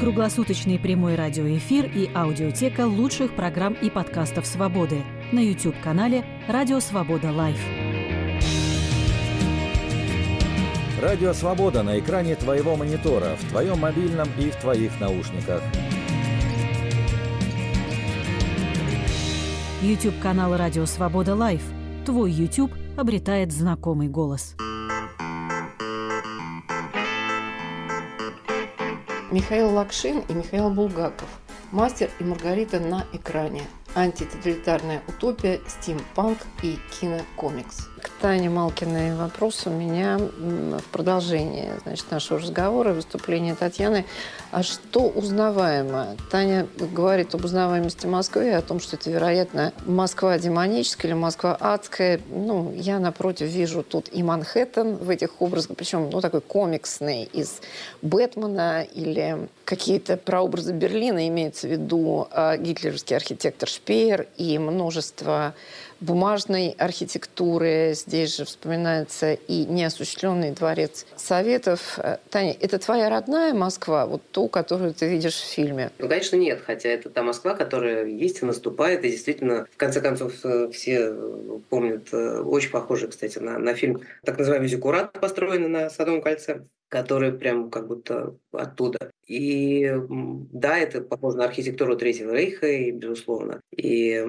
Круглосуточный 0.00 0.80
прямой 0.80 1.14
радиоэфир 1.14 1.86
и 1.86 2.10
аудиотека 2.12 2.86
лучших 2.86 3.36
программ 3.36 3.74
и 3.74 3.90
подкастов 3.90 4.44
«Свободы» 4.44 5.02
на 5.30 5.38
YouTube-канале 5.38 6.24
«Радио 6.48 6.80
Свобода 6.80 7.30
Лайв». 7.30 7.60
Радио 11.00 11.32
Свобода 11.32 11.84
на 11.84 11.98
экране 12.00 12.34
твоего 12.34 12.74
монитора, 12.74 13.36
в 13.36 13.50
твоем 13.50 13.78
мобильном 13.78 14.28
и 14.38 14.50
в 14.50 14.56
твоих 14.56 15.00
наушниках– 15.00 15.62
YouTube-канал 19.84 20.56
«Радио 20.56 20.86
Свобода 20.86 21.34
Live». 21.34 21.62
Твой 22.06 22.32
YouTube 22.32 22.72
обретает 22.96 23.52
знакомый 23.52 24.08
голос. 24.08 24.56
Михаил 29.30 29.74
Лакшин 29.74 30.20
и 30.20 30.32
Михаил 30.32 30.70
Булгаков. 30.70 31.28
Мастер 31.70 32.08
и 32.18 32.24
Маргарита 32.24 32.80
на 32.80 33.04
экране. 33.12 33.60
Антитоталитарная 33.94 35.02
утопия, 35.06 35.60
стимпанк 35.68 36.38
и 36.62 36.78
кинокомикс. 36.98 37.88
Тане 38.20 38.48
Малкиной 38.48 39.14
вопрос 39.14 39.66
у 39.66 39.70
меня 39.70 40.18
в 40.18 40.82
продолжении 40.90 41.70
значит, 41.84 42.10
нашего 42.10 42.40
разговора, 42.40 42.92
выступления 42.92 43.54
Татьяны. 43.54 44.04
А 44.50 44.62
что 44.62 45.08
узнаваемо? 45.08 46.16
Таня 46.30 46.66
говорит 46.78 47.34
об 47.34 47.44
узнаваемости 47.44 48.06
Москвы, 48.06 48.52
о 48.54 48.62
том, 48.62 48.80
что 48.80 48.96
это, 48.96 49.10
вероятно, 49.10 49.72
Москва 49.84 50.38
демоническая 50.38 51.10
или 51.10 51.18
Москва 51.18 51.56
адская. 51.58 52.20
Ну, 52.30 52.72
я, 52.74 52.98
напротив, 52.98 53.48
вижу 53.48 53.82
тут 53.82 54.08
и 54.12 54.22
Манхэттен 54.22 54.96
в 54.96 55.10
этих 55.10 55.42
образах, 55.42 55.76
причем, 55.76 56.08
ну, 56.10 56.20
такой 56.20 56.40
комиксный 56.40 57.24
из 57.24 57.60
Бэтмена 58.02 58.82
или 58.82 59.48
какие-то 59.64 60.16
прообразы 60.16 60.72
Берлина, 60.72 61.28
имеется 61.28 61.66
в 61.66 61.70
виду 61.70 62.28
э, 62.30 62.56
гитлеровский 62.58 63.16
архитектор 63.16 63.68
Шпеер 63.68 64.26
и 64.36 64.58
множество 64.58 65.54
бумажной 66.00 66.74
архитектуры. 66.78 67.92
Здесь 67.94 68.36
же 68.36 68.44
вспоминается 68.44 69.34
и 69.34 69.64
неосуществленный 69.64 70.52
дворец 70.52 71.06
Советов. 71.16 71.98
Э, 71.98 72.18
Таня, 72.30 72.56
это 72.60 72.78
твоя 72.78 73.08
родная 73.08 73.54
Москва, 73.54 74.06
вот 74.06 74.22
ту, 74.32 74.48
которую 74.48 74.94
ты 74.94 75.08
видишь 75.08 75.36
в 75.36 75.46
фильме? 75.46 75.90
Ну, 75.98 76.08
конечно, 76.08 76.36
нет, 76.36 76.60
хотя 76.64 76.88
это 76.88 77.10
та 77.10 77.22
Москва, 77.22 77.54
которая 77.54 78.06
есть 78.06 78.42
и 78.42 78.46
наступает, 78.46 79.04
и 79.04 79.10
действительно, 79.10 79.66
в 79.72 79.76
конце 79.76 80.00
концов, 80.00 80.32
э, 80.44 80.70
все 80.72 81.14
помнят, 81.68 82.08
э, 82.12 82.40
очень 82.40 82.70
похоже, 82.70 83.08
кстати, 83.08 83.38
на, 83.38 83.58
на 83.58 83.74
фильм 83.74 84.02
так 84.24 84.38
называемый 84.38 84.68
«Зиккурат», 84.68 85.12
построенный 85.12 85.68
на 85.68 85.90
Садовом 85.90 86.22
кольце 86.22 86.62
который 86.94 87.32
прям 87.32 87.70
как 87.70 87.88
будто 87.88 88.36
оттуда. 88.52 89.10
И 89.26 89.92
да, 90.52 90.78
это 90.78 91.00
похоже 91.00 91.38
на 91.38 91.44
архитектуру 91.44 91.96
Третьего 91.96 92.32
Рейха, 92.32 92.68
и, 92.68 92.92
безусловно. 92.92 93.60
И 93.76 94.24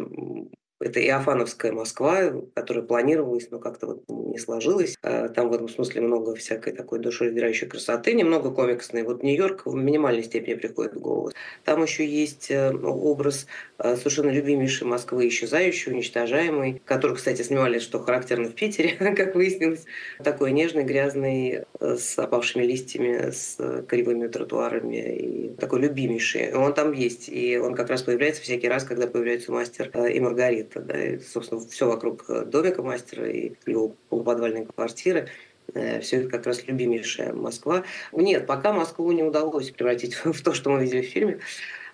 это 0.82 1.00
Иофановская 1.02 1.72
Москва, 1.72 2.34
которая 2.54 2.84
планировалась, 2.84 3.50
но 3.50 3.60
как-то 3.60 3.88
вот 3.88 4.04
не 4.10 4.38
сложилось. 4.38 4.98
А 5.02 5.30
там 5.30 5.50
в 5.50 5.54
этом 5.54 5.70
смысле 5.70 6.02
много 6.02 6.36
всякой 6.36 6.74
такой 6.74 7.00
душераздирающей 7.00 7.68
красоты, 7.68 8.14
немного 8.14 8.52
комиксной. 8.52 9.04
Вот 9.04 9.24
Нью-Йорк 9.24 9.66
в 9.66 9.74
минимальной 9.74 10.24
степени 10.24 10.56
приходит 10.56 10.96
в 10.96 11.00
голову. 11.00 11.32
Там 11.64 11.82
еще 11.82 12.06
есть 12.06 12.52
э, 12.52 12.74
образ 12.74 13.48
э, 13.78 13.96
совершенно 13.96 14.32
любимейшей 14.32 14.86
Москвы, 14.86 15.30
исчезающей, 15.30 15.94
уничтожаемой, 15.94 16.82
который, 16.84 17.16
кстати, 17.16 17.42
снимали, 17.42 17.80
что 17.80 18.00
характерно 18.00 18.50
в 18.50 18.54
Питере, 18.54 18.96
как 19.16 19.36
выяснилось. 19.36 19.86
Такой 20.24 20.52
нежный, 20.52 20.84
грязный, 20.84 21.64
э, 21.80 21.96
с 21.96 22.20
опавшими 22.20 22.64
листьями, 22.64 23.32
с 23.32 23.58
кривыми 23.88 24.28
тротуарами. 24.28 25.16
И 25.16 25.50
такой 25.56 25.80
любимейший. 25.80 26.54
Он 26.54 26.74
там 26.74 26.92
есть. 26.92 27.30
И 27.30 27.58
он 27.58 27.76
как 27.76 27.90
раз 27.90 28.04
появляется 28.04 28.42
всякий 28.42 28.68
раз, 28.68 28.84
когда 28.84 29.08
появляется 29.08 29.54
мастер 29.54 29.90
и 30.08 30.20
Маргарита 30.20 30.65
это, 30.66 30.82
да, 30.82 31.04
и, 31.04 31.20
собственно, 31.20 31.62
все 31.62 31.88
вокруг 31.88 32.30
э, 32.30 32.46
домика 32.46 32.82
мастера 32.82 33.30
и 33.30 33.54
его 33.66 33.96
полуподвальной 34.10 34.66
квартиры. 34.66 35.30
Э, 35.74 36.00
все 36.02 36.18
это 36.18 36.30
как 36.30 36.46
раз 36.46 36.66
любимейшая 36.68 37.34
Москва. 37.34 37.84
Нет, 38.12 38.46
пока 38.46 38.74
Москву 38.74 39.12
не 39.12 39.24
удалось 39.24 39.72
превратить 39.72 40.16
в 40.24 40.42
то, 40.44 40.54
что 40.54 40.70
мы 40.70 40.82
видели 40.82 41.02
в 41.02 41.10
фильме. 41.10 41.40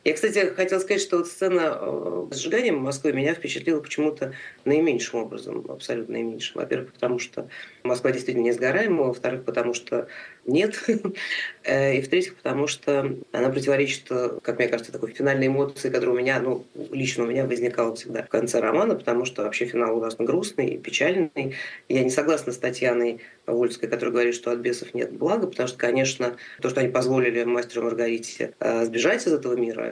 Я, 0.04 0.14
кстати, 0.14 0.52
хотела 0.56 0.80
сказать, 0.80 1.02
что 1.02 1.18
вот 1.18 1.28
сцена 1.28 1.78
э, 1.80 2.28
с 2.32 2.38
сжиганием 2.40 2.78
Москвы 2.78 3.14
меня 3.14 3.36
впечатлила 3.36 3.82
почему-то 3.82 4.34
наименьшим 4.66 5.20
образом, 5.20 5.66
абсолютно 5.70 6.14
наименьшим. 6.14 6.60
Во-первых, 6.60 6.94
потому 6.94 7.20
что 7.20 7.48
Москва 7.84 8.12
действительно 8.12 8.46
не 8.46 8.52
сгораемая, 8.52 9.08
во-вторых, 9.08 9.44
потому 9.44 9.76
что 9.76 10.08
нет, 10.46 10.84
э, 11.64 11.98
и 11.98 12.02
в-третьих, 12.02 12.36
потому 12.36 12.66
что 12.66 13.16
она 13.32 13.50
противоречит, 13.50 14.08
как 14.42 14.58
мне 14.58 14.68
кажется, 14.70 14.92
такой 14.92 15.12
финальной 15.12 15.48
эмоции, 15.48 15.92
которая 15.92 16.16
у 16.16 16.20
меня, 16.20 16.40
ну, 16.40 16.66
лично 16.92 17.26
у 17.26 17.28
меня 17.28 17.46
возникала 17.46 17.96
всегда 17.96 18.24
в 18.24 18.30
конце 18.30 18.60
романа, 18.60 18.96
потому 18.96 19.26
что 19.26 19.44
вообще 19.44 19.66
финал 19.66 19.96
ужасно 19.96 20.26
грустный 20.26 20.68
и 20.70 20.78
печальный. 20.78 21.56
Я 21.90 22.04
не 22.04 22.10
согласна 22.10 22.54
с 22.54 22.58
Татьяной 22.58 23.22
Вольской, 23.46 23.90
которая 23.90 24.12
говорит, 24.12 24.36
что 24.36 24.52
от 24.52 24.60
бесов 24.60 24.94
нет 24.94 25.12
блага, 25.12 25.48
потому 25.48 25.68
что, 25.68 25.78
конечно, 25.78 26.38
то, 26.62 26.70
что 26.70 26.80
они 26.80 26.90
позволили 26.90 27.44
мастеру 27.44 27.84
Маргарите 27.84 28.54
э, 28.60 28.86
сбежать 28.86 29.28
из 29.28 29.34
этого 29.34 29.56
мира, 29.56 29.82
э, 29.84 29.91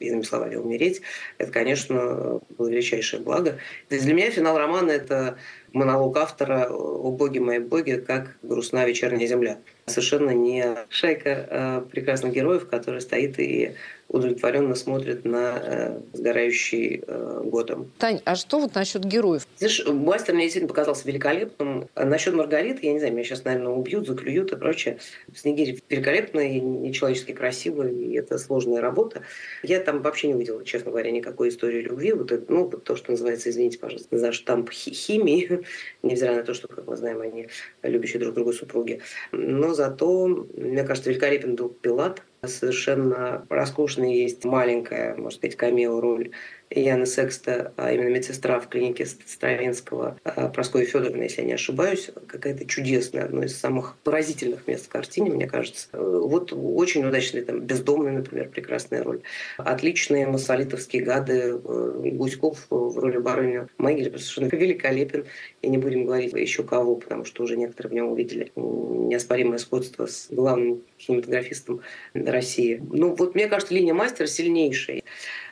иными 0.00 0.22
словами, 0.22 0.56
умереть, 0.56 1.02
это, 1.38 1.52
конечно, 1.52 2.40
было 2.56 2.68
величайшее 2.68 3.22
благо. 3.22 3.58
То 3.88 3.94
есть 3.94 4.04
для 4.04 4.14
меня 4.14 4.30
финал 4.30 4.58
романа– 4.58 4.90
это 4.92 5.38
монолог 5.72 6.16
автора 6.16 6.68
«О 6.70 7.10
боги 7.10 7.38
мои 7.38 7.58
боги, 7.58 8.02
как 8.06 8.36
грустна 8.42 8.86
вечерняя 8.86 9.26
земля». 9.26 9.58
Совершенно 9.86 10.30
не 10.30 10.76
шайка 10.88 11.48
а 11.50 11.80
прекрасных 11.82 12.32
героев, 12.32 12.68
которая 12.68 13.00
стоит 13.00 13.38
и 13.38 13.74
удовлетворенно 14.14 14.76
смотрит 14.76 15.24
на 15.24 15.58
э, 15.60 16.00
сгорающий 16.12 17.02
э, 17.04 17.40
Готэм. 17.44 17.90
Тань, 17.98 18.20
а 18.24 18.36
что 18.36 18.60
вот 18.60 18.74
насчет 18.74 19.04
героев? 19.04 19.46
Знаешь, 19.58 19.84
мастер 19.86 20.34
мне 20.34 20.44
действительно 20.44 20.68
показался 20.68 21.06
великолепным. 21.08 21.88
А 21.94 22.04
насчет 22.04 22.32
Маргариты, 22.34 22.86
я 22.86 22.92
не 22.92 23.00
знаю, 23.00 23.12
меня 23.12 23.24
сейчас, 23.24 23.44
наверное, 23.44 23.72
убьют, 23.72 24.06
заклюют 24.06 24.52
и 24.52 24.56
прочее. 24.56 24.98
Снегирь 25.34 25.80
великолепный, 25.88 26.60
нечеловечески 26.60 27.32
красивый, 27.32 27.92
и 27.92 28.14
это 28.14 28.38
сложная 28.38 28.80
работа. 28.80 29.22
Я 29.64 29.80
там 29.80 30.00
вообще 30.00 30.28
не 30.28 30.34
увидела, 30.34 30.64
честно 30.64 30.92
говоря, 30.92 31.10
никакой 31.10 31.48
истории 31.48 31.80
любви. 31.80 32.12
Вот 32.12 32.30
это, 32.30 32.52
ну, 32.52 32.68
вот 32.68 32.84
то, 32.84 32.94
что 32.94 33.10
называется, 33.10 33.50
извините, 33.50 33.80
пожалуйста, 33.80 34.16
за 34.16 34.30
штамп 34.30 34.70
химии, 34.70 35.64
невзирая 36.04 36.36
на 36.36 36.42
то, 36.44 36.54
что, 36.54 36.68
как 36.68 36.86
мы 36.86 36.96
знаем, 36.96 37.20
они 37.20 37.48
любящие 37.82 38.20
друг 38.20 38.34
друга 38.34 38.52
супруги. 38.52 39.00
Но 39.32 39.74
зато, 39.74 40.28
мне 40.56 40.84
кажется, 40.84 41.10
великолепен 41.10 41.56
был 41.56 41.68
Пилат, 41.68 42.22
совершенно 42.46 43.46
роскошная 43.48 44.10
есть 44.10 44.44
маленькая, 44.44 45.16
можно 45.16 45.30
сказать, 45.38 45.56
камео-роль 45.56 46.32
Яны 46.70 47.06
Секста, 47.06 47.72
а 47.76 47.92
именно 47.92 48.08
медсестра 48.08 48.58
в 48.58 48.68
клинике 48.68 49.06
Стравинского, 49.06 50.18
а, 50.24 50.48
Прасковья 50.48 50.86
Федоровна, 50.86 51.22
если 51.22 51.42
я 51.42 51.46
не 51.46 51.52
ошибаюсь, 51.52 52.10
какая-то 52.26 52.66
чудесная, 52.66 53.24
одно 53.24 53.44
из 53.44 53.56
самых 53.56 53.96
поразительных 54.02 54.66
мест 54.66 54.86
в 54.86 54.88
картине, 54.88 55.30
мне 55.30 55.46
кажется. 55.46 55.88
Вот 55.92 56.52
очень 56.52 57.04
удачный, 57.06 57.42
там, 57.42 57.60
бездомный, 57.60 58.12
например, 58.12 58.48
прекрасная 58.48 59.02
роль. 59.02 59.20
Отличные 59.58 60.26
массолитовские 60.26 61.02
гады, 61.02 61.60
э, 61.64 62.10
Гуськов 62.12 62.66
в 62.70 62.98
роли 62.98 63.18
барыни 63.18 63.66
Магель 63.78 64.10
совершенно 64.18 64.48
великолепен. 64.48 65.24
И 65.62 65.68
не 65.68 65.78
будем 65.78 66.06
говорить 66.06 66.32
еще 66.32 66.62
кого, 66.62 66.96
потому 66.96 67.24
что 67.24 67.44
уже 67.44 67.56
некоторые 67.56 67.90
в 67.90 67.94
нем 67.94 68.12
увидели 68.12 68.52
неоспоримое 68.56 69.58
сходство 69.58 70.06
с 70.06 70.28
главным 70.30 70.82
кинематографистом 70.98 71.80
России. 72.14 72.82
Ну, 72.90 73.14
вот 73.14 73.34
мне 73.34 73.46
кажется, 73.48 73.74
линия 73.74 73.94
мастера 73.94 74.26
сильнейшая. 74.26 75.02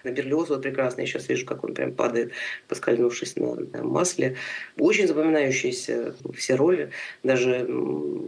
На 0.05 0.11
Берлиоз 0.11 0.49
вот 0.49 0.63
прекрасно, 0.63 1.03
я 1.03 1.07
сейчас 1.07 1.29
вижу, 1.29 1.47
как 1.47 1.65
он 1.65 1.75
прям 1.75 1.93
падает, 1.93 2.33
поскользнувшись 2.69 3.37
на, 3.37 3.55
на 3.55 3.85
масле. 3.85 4.37
Очень 4.79 5.07
запоминающиеся 5.07 6.15
все 6.37 6.55
роли. 6.55 6.91
Даже 7.23 7.51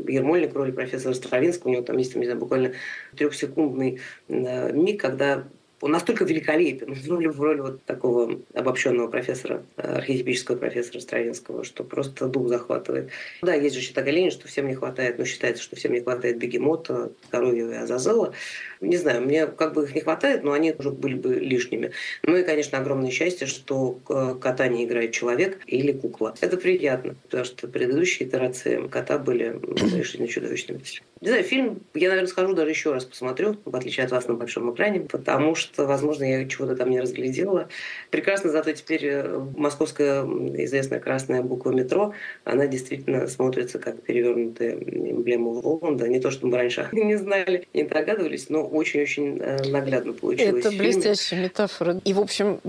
Ермольник 0.08 0.54
роли 0.54 0.70
профессора 0.70 1.14
Стравинского, 1.14 1.70
у 1.70 1.72
него 1.72 1.82
там 1.82 1.96
есть, 1.96 2.14
не 2.14 2.24
знаю, 2.24 2.38
буквально 2.38 2.72
трехсекундный 3.16 4.00
э, 4.28 4.72
миг, 4.72 5.00
когда 5.00 5.44
он 5.84 5.90
настолько 5.90 6.24
великолепен 6.24 6.94
в 6.94 7.10
роли, 7.10 7.26
в 7.26 7.40
роли 7.42 7.60
вот 7.60 7.84
такого 7.84 8.40
обобщенного 8.54 9.08
профессора, 9.08 9.66
э, 9.76 9.96
архетипического 9.96 10.56
профессора 10.56 11.00
Стравинского, 11.00 11.62
что 11.62 11.84
просто 11.84 12.26
дух 12.26 12.48
захватывает. 12.48 13.10
Да, 13.42 13.52
есть 13.52 13.74
же 13.74 13.82
еще 13.82 13.92
такая 13.92 14.14
линия, 14.14 14.30
что 14.30 14.48
всем 14.48 14.66
не 14.66 14.74
хватает, 14.74 15.18
ну, 15.18 15.26
считается, 15.26 15.62
что 15.62 15.76
всем 15.76 15.92
не 15.92 16.00
хватает 16.00 16.38
Бегемота, 16.38 17.12
Коровьева 17.30 17.72
и 17.72 17.76
Азазела. 17.76 18.32
Не 18.84 18.96
знаю, 18.96 19.22
мне 19.22 19.46
как 19.46 19.74
бы 19.74 19.84
их 19.84 19.94
не 19.94 20.00
хватает, 20.00 20.44
но 20.44 20.52
они 20.52 20.74
уже 20.78 20.90
были 20.90 21.14
бы 21.14 21.34
лишними. 21.34 21.92
Ну 22.22 22.36
и, 22.36 22.42
конечно, 22.42 22.78
огромное 22.78 23.10
счастье, 23.10 23.46
что 23.46 23.98
кота 24.40 24.68
не 24.68 24.84
играет 24.84 25.12
человек 25.12 25.58
или 25.66 25.92
кукла. 25.92 26.34
Это 26.40 26.56
приятно, 26.56 27.16
потому 27.24 27.44
что 27.44 27.68
предыдущие 27.68 28.28
итерации 28.28 28.86
кота 28.88 29.18
были 29.18 29.58
решительно 29.96 30.28
чудовищными. 30.28 30.80
Не 31.20 31.28
знаю, 31.28 31.44
фильм 31.44 31.80
я, 31.94 32.08
наверное, 32.08 32.28
схожу 32.28 32.54
даже 32.54 32.70
еще 32.70 32.92
раз 32.92 33.04
посмотрю, 33.04 33.56
в 33.64 33.74
отличие 33.74 34.04
от 34.04 34.12
вас 34.12 34.28
на 34.28 34.34
большом 34.34 34.72
экране, 34.74 35.00
потому 35.00 35.54
что, 35.54 35.86
возможно, 35.86 36.24
я 36.24 36.46
чего-то 36.46 36.76
там 36.76 36.90
не 36.90 37.00
разглядела. 37.00 37.68
Прекрасно, 38.10 38.50
зато 38.50 38.72
теперь 38.72 39.06
э, 39.06 39.38
московская 39.56 40.22
известная 40.22 41.00
красная 41.00 41.42
буква 41.42 41.70
метро, 41.70 42.12
она 42.44 42.66
действительно 42.66 43.26
смотрится 43.26 43.78
как 43.78 44.02
перевернутая 44.02 44.74
эмблема 44.74 45.52
Воланда. 45.52 46.08
Не 46.08 46.20
то, 46.20 46.30
что 46.30 46.46
мы 46.46 46.56
раньше 46.58 46.88
не 46.92 47.16
знали, 47.16 47.66
не 47.72 47.84
догадывались, 47.84 48.50
но 48.50 48.66
очень-очень 48.74 49.38
э, 49.40 49.68
наглядно 49.70 50.12
получилось. 50.12 50.64
Это 50.64 50.76
блестящая 50.76 51.42
метафора. 51.42 52.00
И, 52.04 52.12
в 52.12 52.20
общем, 52.20 52.60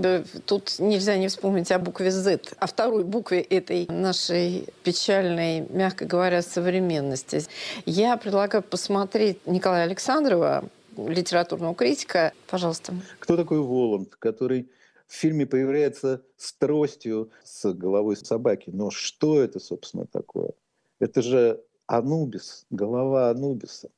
тут 0.46 0.76
нельзя 0.78 1.16
не 1.16 1.28
вспомнить 1.28 1.70
о 1.72 1.78
букве 1.78 2.10
Z, 2.10 2.40
о 2.58 2.66
второй 2.66 3.04
букве 3.04 3.40
этой 3.40 3.86
нашей 3.88 4.66
печальной, 4.82 5.66
мягко 5.68 6.04
говоря, 6.04 6.42
современности. 6.42 7.42
Я 7.84 8.16
предлагаю 8.16 8.46
предлагаю 8.46 8.62
посмотреть 8.62 9.46
Николая 9.46 9.84
Александрова, 9.84 10.68
литературного 10.96 11.74
критика. 11.74 12.32
Пожалуйста. 12.48 12.94
Кто 13.18 13.36
такой 13.36 13.60
Воланд, 13.60 14.14
который 14.16 14.68
в 15.06 15.14
фильме 15.14 15.46
появляется 15.46 16.22
с 16.36 16.52
тростью, 16.52 17.30
с 17.44 17.72
головой 17.72 18.16
собаки? 18.16 18.70
Но 18.72 18.90
что 18.90 19.40
это, 19.40 19.58
собственно, 19.58 20.06
такое? 20.06 20.50
Это 21.00 21.22
же 21.22 21.62
Анубис, 21.86 22.66
голова 22.70 23.30
Анубиса. 23.30 23.88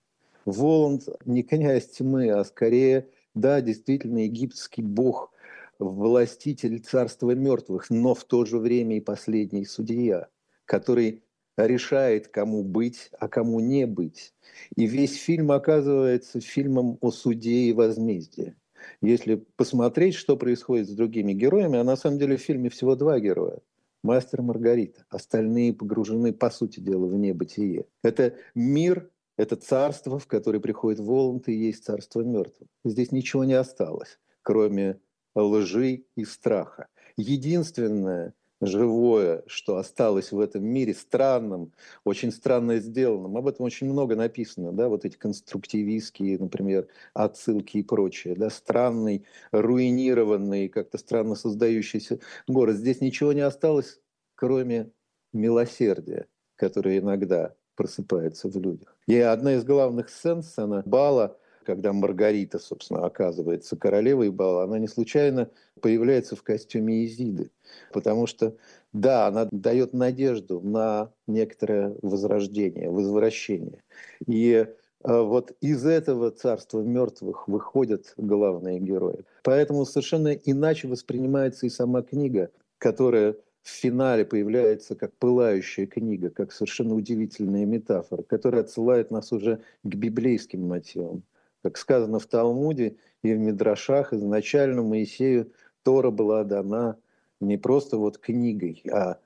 Воланд 0.51 1.09
не 1.27 1.43
князь 1.43 1.89
тьмы, 1.89 2.31
а 2.31 2.43
скорее, 2.45 3.09
да, 3.35 3.61
действительно, 3.61 4.19
египетский 4.19 4.83
бог, 4.83 5.31
властитель 5.79 6.79
царства 6.81 7.33
мертвых, 7.33 7.91
но 7.91 8.15
в 8.15 8.25
то 8.25 8.45
же 8.45 8.59
время 8.59 8.97
и 8.97 9.01
последний 9.01 9.67
судья, 9.67 10.29
который 10.65 11.23
решает, 11.57 12.29
кому 12.29 12.63
быть, 12.63 13.11
а 13.19 13.29
кому 13.29 13.61
не 13.61 13.87
быть. 13.87 14.33
И 14.75 14.87
весь 14.87 15.17
фильм 15.17 15.53
оказывается 15.53 16.41
фильмом 16.41 16.97
о 17.03 17.11
суде 17.11 17.69
и 17.69 17.73
возмездии. 17.73 18.55
Если 19.03 19.45
посмотреть, 19.57 20.15
что 20.15 20.37
происходит 20.37 20.89
с 20.89 20.93
другими 20.93 21.35
героями, 21.35 21.79
а 21.79 21.85
на 21.85 21.97
самом 21.97 22.19
деле 22.19 22.37
в 22.37 22.41
фильме 22.43 22.71
всего 22.71 22.95
два 22.97 23.21
героя. 23.21 23.59
Мастер 24.03 24.41
Маргарита. 24.43 25.05
Остальные 25.11 25.75
погружены, 25.75 26.33
по 26.33 26.49
сути 26.51 26.81
дела, 26.81 27.07
в 27.07 27.15
небытие. 27.17 27.85
Это 28.03 28.35
мир, 28.55 29.11
это 29.39 29.57
царство, 29.57 30.19
в 30.19 30.27
которое 30.27 30.61
приходит 30.61 31.01
Воланд, 31.01 31.49
и 31.49 31.55
есть 31.55 31.85
царство 31.85 32.21
мертвых. 32.21 32.69
Здесь 32.85 33.13
ничего 33.13 33.45
не 33.45 33.55
осталось, 33.55 34.19
кроме 34.43 35.01
лжи 35.35 36.05
и 36.17 36.25
страха. 36.25 36.89
Единственное, 37.17 38.35
живое, 38.61 39.45
что 39.47 39.77
осталось 39.77 40.33
в 40.33 40.41
этом 40.41 40.65
мире, 40.65 40.93
странным, 40.93 41.73
очень 42.05 42.33
странно 42.33 42.79
сделанным. 42.79 43.37
Об 43.37 43.47
этом 43.47 43.65
очень 43.65 43.89
много 43.89 44.17
написано, 44.17 44.73
да, 44.73 44.89
вот 44.89 45.05
эти 45.05 45.17
конструктивистские, 45.17 46.39
например, 46.39 46.89
отсылки 47.15 47.79
и 47.79 47.83
прочее, 47.85 48.35
да, 48.35 48.51
странный, 48.51 49.25
руинированный, 49.53 50.69
как-то 50.69 50.99
странно 50.99 51.37
создающийся 51.37 52.19
город. 52.49 52.77
Здесь 52.77 53.01
ничего 53.01 53.33
не 53.33 53.43
осталось, 53.43 54.01
кроме 54.35 54.91
милосердия, 55.33 56.27
которое 56.57 56.99
иногда 56.99 57.55
просыпается 57.79 58.49
в 58.49 58.57
людях. 58.61 58.97
И 59.07 59.17
одна 59.19 59.55
из 59.55 59.65
главных 59.65 60.09
сцен, 60.11 60.43
сцена 60.43 60.83
бала, 60.85 61.39
когда 61.65 61.93
Маргарита, 61.93 62.59
собственно, 62.59 63.07
оказывается 63.07 63.77
королевой 63.77 64.31
бала, 64.31 64.65
она 64.65 64.81
не 64.81 64.89
случайно 64.89 65.49
появляется 65.81 66.35
в 66.35 66.43
костюме 66.43 67.05
Изиды. 67.05 67.51
Потому 67.93 68.27
что, 68.27 68.57
да, 68.93 69.29
она 69.29 69.49
дает 69.53 69.93
надежду 69.93 70.61
на 70.61 71.13
некоторое 71.29 71.95
возрождение, 72.03 72.91
возвращение. 72.91 73.85
И 74.27 74.51
э, 74.55 74.67
вот 75.05 75.53
из 75.61 75.87
этого 75.87 76.33
царства 76.33 76.81
мертвых 76.81 77.47
выходят 77.47 78.13
главные 78.17 78.81
герои. 78.81 79.25
Поэтому 79.45 79.87
совершенно 79.87 80.33
иначе 80.33 80.89
воспринимается 80.89 81.67
и 81.67 81.71
сама 81.71 82.03
книга, 82.03 82.51
которая 82.79 83.37
в 83.63 83.69
финале 83.69 84.25
появляется 84.25 84.95
как 84.95 85.17
пылающая 85.17 85.87
книга, 85.87 86.31
как 86.31 86.53
совершенно 86.53 86.95
удивительная 86.95 87.67
метафора, 87.67 88.23
которая 88.23 88.63
отсылает 88.63 89.11
нас 89.11 89.33
уже 89.33 89.61
к 89.83 89.95
библейским 89.95 90.67
мотивам. 90.67 91.23
Как 91.63 91.77
сказано 91.77 92.19
в 92.19 92.27
Талмуде 92.27 92.97
и 93.23 93.35
в 93.35 93.39
Мидрашах, 93.39 94.13
изначально 94.13 94.83
Моисею 94.83 95.53
Тора 95.83 96.11
была 96.11 96.45
дана 96.45 96.97
не 97.41 97.57
просто 97.57 97.99
вот 97.99 98.19
книгой, 98.19 98.83
а 98.91 99.19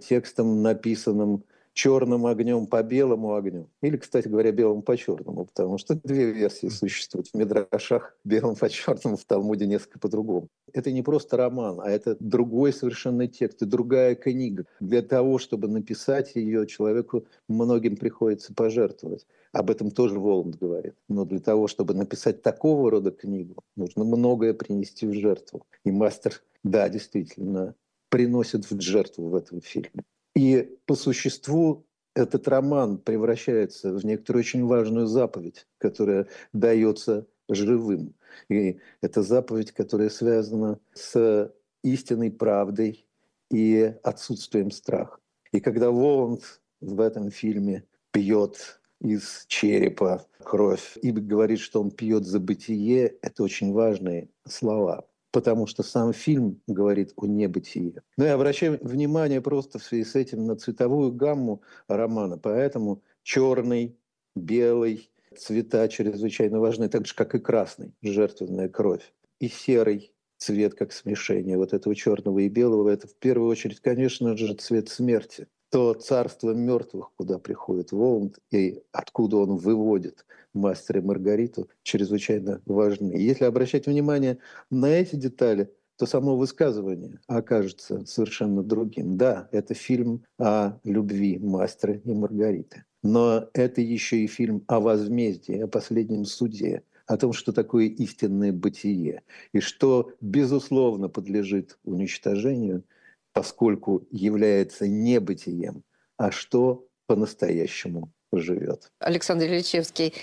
текстом, 0.00 0.62
написанным 0.62 1.44
черным 1.80 2.26
огнем 2.26 2.66
по 2.66 2.82
белому 2.82 3.34
огню. 3.34 3.66
Или, 3.80 3.96
кстати 3.96 4.28
говоря, 4.28 4.52
белым 4.52 4.82
по 4.82 4.98
черному, 4.98 5.46
потому 5.46 5.78
что 5.78 5.94
две 5.94 6.30
версии 6.30 6.68
существуют. 6.68 7.28
В 7.28 7.34
Мидрашах 7.34 8.14
белым 8.22 8.54
по 8.54 8.68
черному, 8.68 9.16
в 9.16 9.24
Талмуде 9.24 9.66
несколько 9.66 9.98
по-другому. 9.98 10.48
Это 10.74 10.92
не 10.92 11.02
просто 11.02 11.38
роман, 11.38 11.80
а 11.80 11.88
это 11.88 12.18
другой 12.20 12.74
совершенно 12.74 13.26
текст 13.28 13.62
и 13.62 13.64
другая 13.64 14.14
книга. 14.14 14.66
Для 14.80 15.00
того, 15.00 15.38
чтобы 15.38 15.68
написать 15.68 16.32
ее, 16.34 16.66
человеку 16.66 17.24
многим 17.48 17.96
приходится 17.96 18.52
пожертвовать. 18.52 19.26
Об 19.52 19.70
этом 19.70 19.90
тоже 19.90 20.18
Воланд 20.18 20.56
говорит. 20.56 20.96
Но 21.08 21.24
для 21.24 21.40
того, 21.40 21.66
чтобы 21.66 21.94
написать 21.94 22.42
такого 22.42 22.90
рода 22.90 23.10
книгу, 23.10 23.54
нужно 23.76 24.04
многое 24.04 24.52
принести 24.52 25.06
в 25.06 25.14
жертву. 25.14 25.62
И 25.86 25.90
мастер, 25.90 26.42
да, 26.62 26.90
действительно, 26.90 27.74
приносит 28.10 28.70
в 28.70 28.80
жертву 28.82 29.30
в 29.30 29.34
этом 29.34 29.62
фильме. 29.62 30.04
И 30.34 30.78
по 30.86 30.94
существу 30.94 31.86
этот 32.14 32.48
роман 32.48 32.98
превращается 32.98 33.92
в 33.92 34.04
некоторую 34.04 34.40
очень 34.40 34.64
важную 34.66 35.06
заповедь, 35.06 35.66
которая 35.78 36.26
дается 36.52 37.26
живым. 37.48 38.14
И 38.48 38.78
это 39.00 39.22
заповедь, 39.22 39.72
которая 39.72 40.08
связана 40.08 40.78
с 40.92 41.52
истинной 41.82 42.30
правдой 42.30 43.06
и 43.50 43.94
отсутствием 44.02 44.70
страха. 44.70 45.18
И 45.52 45.60
когда 45.60 45.90
Воланд 45.90 46.60
в 46.80 47.00
этом 47.00 47.30
фильме 47.30 47.84
пьет 48.12 48.80
из 49.00 49.44
черепа 49.48 50.26
кровь 50.44 50.96
и 51.02 51.10
говорит, 51.10 51.58
что 51.58 51.80
он 51.80 51.90
пьет 51.90 52.24
за 52.24 52.38
бытие, 52.38 53.16
это 53.22 53.42
очень 53.42 53.72
важные 53.72 54.28
слова 54.46 55.09
потому 55.32 55.66
что 55.66 55.82
сам 55.82 56.12
фильм 56.12 56.60
говорит 56.66 57.12
о 57.16 57.26
небытии. 57.26 58.02
Но 58.16 58.24
я 58.24 58.34
обращаю 58.34 58.78
внимание 58.82 59.40
просто 59.40 59.78
в 59.78 59.84
связи 59.84 60.04
с 60.04 60.14
этим 60.14 60.44
на 60.46 60.56
цветовую 60.56 61.12
гамму 61.12 61.62
романа, 61.88 62.38
поэтому 62.38 63.02
черный, 63.22 63.96
белый, 64.34 65.10
цвета 65.36 65.88
чрезвычайно 65.88 66.60
важны, 66.60 66.88
так 66.88 67.06
же, 67.06 67.14
как 67.14 67.34
и 67.34 67.38
красный, 67.38 67.94
жертвенная 68.02 68.68
кровь, 68.68 69.12
и 69.38 69.48
серый 69.48 70.12
цвет 70.38 70.74
как 70.74 70.92
смешение 70.92 71.56
вот 71.58 71.72
этого 71.74 71.94
черного 71.94 72.38
и 72.40 72.48
белого, 72.48 72.88
это 72.88 73.06
в 73.06 73.14
первую 73.14 73.50
очередь, 73.50 73.80
конечно 73.80 74.36
же, 74.36 74.54
цвет 74.54 74.88
смерти 74.88 75.46
то 75.70 75.94
царство 75.94 76.52
мертвых, 76.52 77.12
куда 77.16 77.38
приходит 77.38 77.92
Воланд 77.92 78.38
и 78.50 78.82
откуда 78.92 79.36
он 79.36 79.56
выводит 79.56 80.26
мастера 80.52 81.00
и 81.00 81.04
Маргариту, 81.04 81.68
чрезвычайно 81.82 82.60
важны. 82.66 83.12
Если 83.12 83.44
обращать 83.44 83.86
внимание 83.86 84.38
на 84.68 84.86
эти 84.86 85.14
детали, 85.14 85.72
то 85.96 86.06
само 86.06 86.36
высказывание 86.36 87.20
окажется 87.28 88.04
совершенно 88.04 88.62
другим. 88.62 89.16
Да, 89.16 89.48
это 89.52 89.74
фильм 89.74 90.24
о 90.38 90.78
любви 90.82 91.38
мастера 91.38 91.94
и 91.94 92.12
Маргариты. 92.12 92.84
Но 93.02 93.48
это 93.52 93.80
еще 93.80 94.18
и 94.18 94.26
фильм 94.26 94.64
о 94.66 94.80
возмездии, 94.80 95.60
о 95.60 95.68
последнем 95.68 96.24
суде, 96.24 96.82
о 97.06 97.16
том, 97.16 97.32
что 97.32 97.52
такое 97.52 97.86
истинное 97.86 98.52
бытие, 98.52 99.22
и 99.52 99.60
что, 99.60 100.12
безусловно, 100.20 101.08
подлежит 101.08 101.78
уничтожению– 101.84 102.82
поскольку 103.32 104.06
является 104.10 104.86
небытием, 104.88 105.82
а 106.16 106.30
что 106.30 106.86
по-настоящему 107.06 108.12
живет. 108.32 108.90
Александр 109.00 109.46
Ильичевский, 109.46 110.14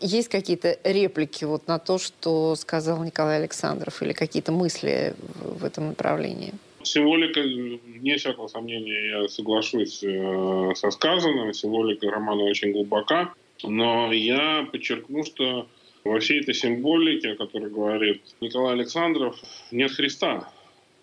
есть 0.00 0.28
какие-то 0.28 0.78
реплики 0.84 1.44
вот 1.44 1.66
на 1.66 1.78
то, 1.78 1.98
что 1.98 2.54
сказал 2.56 3.02
Николай 3.02 3.38
Александров, 3.38 4.02
или 4.02 4.12
какие-то 4.12 4.52
мысли 4.52 5.14
в 5.38 5.64
этом 5.64 5.88
направлении? 5.88 6.52
Символика, 6.82 7.40
вне 7.40 8.18
всякого 8.18 8.46
сомнения, 8.48 9.22
я 9.22 9.28
соглашусь 9.28 10.02
э, 10.04 10.74
со 10.74 10.90
сказанным. 10.90 11.54
Символика 11.54 12.10
романа 12.10 12.42
очень 12.42 12.72
глубока. 12.72 13.32
Но 13.62 14.12
я 14.12 14.68
подчеркну, 14.70 15.24
что 15.24 15.66
во 16.04 16.20
всей 16.20 16.40
этой 16.40 16.52
символике, 16.52 17.30
о 17.30 17.36
которой 17.36 17.70
говорит 17.70 18.22
Николай 18.42 18.74
Александров, 18.74 19.40
нет 19.70 19.92
Христа. 19.92 20.52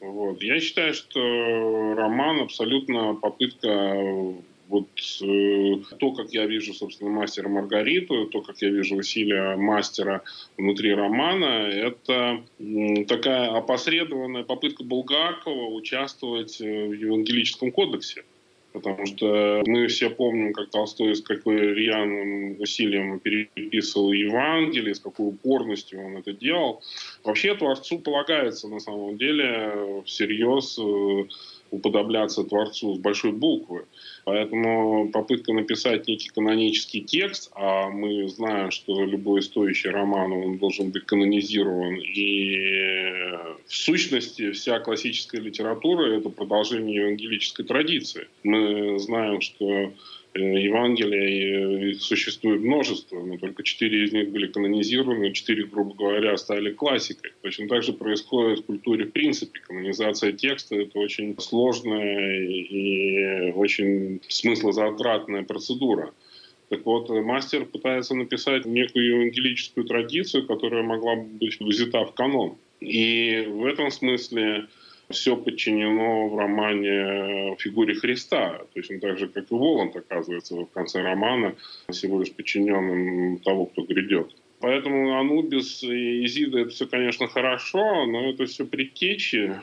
Вот. 0.02 0.42
Я 0.42 0.60
считаю, 0.60 0.94
что 0.94 1.94
роман 1.96 2.42
абсолютно 2.42 3.14
попытка 3.14 3.96
вот 4.72 4.88
э, 5.22 5.96
то, 6.00 6.12
как 6.14 6.34
я 6.34 6.46
вижу, 6.46 6.74
собственно, 6.74 7.12
мастера 7.12 7.50
Маргариту, 7.50 8.26
то, 8.28 8.42
как 8.42 8.62
я 8.62 8.70
вижу 8.70 8.96
усилия 8.96 9.58
мастера 9.58 10.24
внутри 10.58 10.94
романа, 10.94 11.68
это 11.68 12.42
э, 12.58 13.04
такая 13.06 13.50
опосредованная 13.52 14.44
попытка 14.44 14.84
Булгакова 14.84 15.68
участвовать 15.76 16.62
э, 16.62 16.88
в 16.88 16.94
Евангелическом 16.94 17.72
кодексе. 17.72 18.24
Потому 18.74 19.06
что 19.06 19.64
мы 19.66 19.88
все 19.88 20.10
помним, 20.10 20.54
как 20.54 20.70
Толстой 20.70 21.16
с 21.16 21.22
какой 21.22 21.74
рьяным 21.74 22.60
усилием 22.60 23.20
переписывал 23.20 24.14
Евангелие, 24.14 24.96
с 24.96 25.00
какой 25.00 25.28
упорностью 25.28 26.02
он 26.04 26.18
это 26.18 26.32
делал. 26.32 26.82
Вообще 27.24 27.54
Творцу 27.56 28.00
полагается 28.00 28.68
на 28.70 28.80
самом 28.80 29.18
деле 29.18 30.04
всерьез 30.06 30.80
э, 30.80 31.26
уподобляться 31.72 32.44
Творцу 32.44 32.96
с 32.96 33.00
большой 33.00 33.32
буквы. 33.32 33.86
Поэтому 34.26 35.10
попытка 35.10 35.54
написать 35.54 36.08
некий 36.08 36.30
канонический 36.30 37.02
текст, 37.02 37.52
а 37.56 37.90
мы 37.90 38.28
знаем, 38.28 38.70
что 38.72 39.04
любой 39.04 39.42
стоящий 39.42 39.90
роман 39.90 40.32
он 40.34 40.58
должен 40.58 40.92
быть 40.92 41.06
канонизирован, 41.06 41.96
и 41.96 43.32
в 43.66 43.76
сущности 43.76 44.52
вся 44.52 44.80
классическая 44.80 45.42
литература– 45.42 46.06
это 46.18 46.30
продолжение 46.30 46.98
евангелической 46.98 47.66
традиции. 47.66 48.28
Мы 48.44 49.00
знаем, 49.00 49.42
что 49.42 49.94
Евангелия, 50.34 51.90
их 51.90 52.02
существует 52.02 52.62
множество, 52.62 53.22
но 53.22 53.38
только 53.38 53.64
четыре 53.64 54.06
из 54.06 54.14
них 54.14 54.30
были 54.30 54.48
канонизированы, 54.48 55.34
четыре, 55.34 55.66
грубо 55.66 55.94
говоря, 55.94 56.38
стали 56.38 56.72
классикой. 56.72 57.32
Точно 57.42 57.68
так 57.68 57.84
же 57.84 57.92
происходит 57.94 58.60
в 58.60 58.66
культуре 58.66 59.06
в 59.06 59.12
принципе. 59.12 59.60
Канонизация 59.60 60.32
текста– 60.32 60.76
это 60.78 60.98
очень 61.00 61.38
сложная 61.40 62.46
и 62.48 63.52
очень 63.52 64.22
смыслозатратная 64.28 65.44
процедура. 65.44 66.14
Так 66.70 66.86
вот, 66.86 67.10
мастер 67.10 67.66
пытается 67.66 68.16
написать 68.16 68.66
некую 68.66 69.06
евангелическую 69.06 69.86
традицию, 69.86 70.48
которая 70.48 70.84
могла 70.84 71.16
бы 71.16 71.24
быть 71.24 71.60
взята 71.60 72.06
в 72.06 72.14
канон. 72.14 72.56
И 72.80 73.46
в 73.50 73.66
этом 73.66 73.92
смысле 73.92 74.68
все 75.12 75.36
подчинено 75.36 76.28
в 76.28 76.38
романе 76.38 77.56
фигуре 77.58 77.96
Христа. 77.96 78.62
Точно 78.74 79.00
так 79.00 79.18
же, 79.18 79.28
как 79.28 79.52
и 79.52 79.54
Воланд 79.54 79.96
оказывается 79.96 80.56
в 80.56 80.66
конце 80.68 81.02
романа 81.02 81.56
всего 81.90 82.20
лишь 82.20 82.32
подчиненным 82.32 83.40
того, 83.40 83.68
кто 83.68 83.84
грядет. 83.84 84.32
Поэтому 84.60 85.18
Анубис 85.20 85.82
и 85.84 86.26
Изида 86.26 86.60
это 86.60 86.70
все, 86.70 86.86
конечно, 86.86 87.28
хорошо, 87.28 88.06
но 88.06 88.30
это 88.30 88.46
все 88.46 88.66
предтечи. 88.66 89.60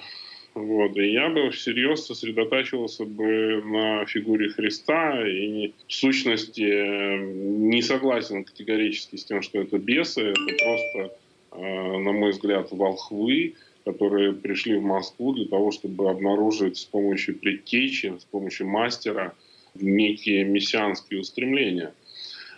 Вот. 0.55 0.97
И 0.97 1.13
я 1.13 1.29
бы 1.29 1.51
всерьез 1.51 2.05
сосредотачивался 2.05 3.05
бы 3.05 3.63
на 3.65 4.05
фигуре 4.07 4.49
Христа 4.49 5.25
и 5.27 5.73
в 5.87 5.93
сущности 5.93 7.19
не 7.23 7.81
согласен 7.81 8.43
категорически 8.43 9.17
с 9.17 9.25
тем, 9.25 9.43
что 9.43 9.61
это 9.61 9.79
бесы, 9.79 10.21
это 10.21 10.41
просто, 10.41 11.17
э, 11.53 11.99
на 11.99 12.13
мой 12.13 12.33
взгляд, 12.33 12.73
волхвы, 12.73 13.55
которые 13.89 14.35
пришли 14.35 14.77
в 14.77 14.83
Москву 14.83 15.33
для 15.33 15.47
того, 15.47 15.71
чтобы 15.71 16.11
обнаружить 16.11 16.77
с 16.77 16.85
помощью 16.85 17.39
предтечи, 17.39 18.13
с 18.19 18.25
помощью 18.27 18.67
мастера 18.67 19.35
некие 19.75 20.45
мессианские 20.45 21.21
устремления. 21.21 21.95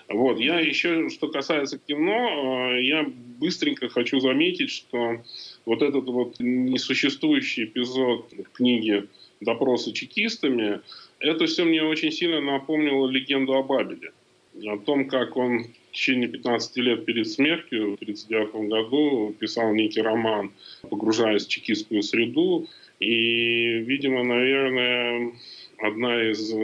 Вот. 0.08 0.40
Я 0.40 0.58
еще, 0.58 1.08
что 1.08 1.28
касается 1.28 1.78
кино, 1.78 2.72
э, 2.72 2.82
я 2.82 3.08
быстренько 3.38 3.88
хочу 3.88 4.18
заметить, 4.18 4.70
что 4.70 5.22
вот 5.66 5.82
этот 5.82 6.06
вот 6.06 6.34
несуществующий 6.40 7.64
эпизод 7.66 8.34
книги 8.52 9.06
«Допросы 9.40 9.92
чекистами», 9.92 10.80
это 11.20 11.46
все 11.46 11.62
мне 11.62 11.84
очень 11.84 12.10
сильно 12.10 12.40
напомнило 12.40 13.08
легенду 13.08 13.52
о 13.54 13.62
Бабеле. 13.62 14.10
О 14.66 14.78
том, 14.78 15.06
как 15.06 15.36
он 15.36 15.66
в 15.90 15.92
течение 15.92 16.29
15 16.29 16.76
лет 16.76 17.05
перед 17.05 17.29
смертью, 17.29 17.92
в 17.92 17.94
1939 17.94 18.68
году, 18.70 19.35
писал 19.38 19.74
некий 19.74 20.03
роман, 20.03 20.53
погружаясь 20.88 21.46
в 21.46 21.48
чекистскую 21.48 22.03
среду. 22.03 22.68
И, 23.00 23.79
видимо, 23.79 24.22
наверное, 24.22 25.33
одна 25.79 26.31
из 26.31 26.55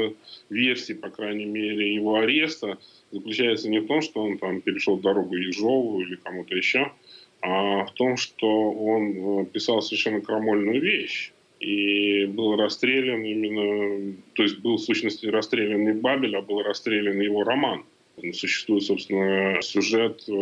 версий, 0.49 0.95
по 0.95 1.11
крайней 1.11 1.47
мере, 1.47 1.95
его 1.95 2.17
ареста 2.17 2.79
заключается 3.11 3.69
не 3.69 3.81
в 3.81 3.87
том, 3.87 4.01
что 4.01 4.23
он 4.23 4.39
там 4.39 4.61
перешел 4.61 4.97
дорогу 4.97 5.37
Ежову 5.37 6.01
или 6.01 6.17
кому-то 6.17 6.55
еще, 6.55 6.93
а 7.41 7.85
в 7.85 7.93
том, 7.95 8.17
что 8.17 8.71
он 8.73 9.41
э, 9.41 9.45
писал 9.47 9.83
совершенно 9.83 10.21
крамольную 10.21 10.81
вещь 10.81 11.33
и 11.59 12.27
был 12.27 12.57
расстрелян 12.57 13.25
именно, 13.25 14.15
то 14.35 14.43
есть 14.43 14.59
был 14.59 14.77
в 14.77 14.81
сущности 14.81 15.27
расстрелян 15.27 15.85
не 15.85 15.93
Бабель, 15.93 16.37
а 16.37 16.43
был 16.43 16.63
расстрелян 16.63 17.21
его 17.21 17.45
роман. 17.45 17.85
Существует, 18.33 18.83
собственно, 18.83 19.61
сюжет 19.61 20.25
э, 20.29 20.33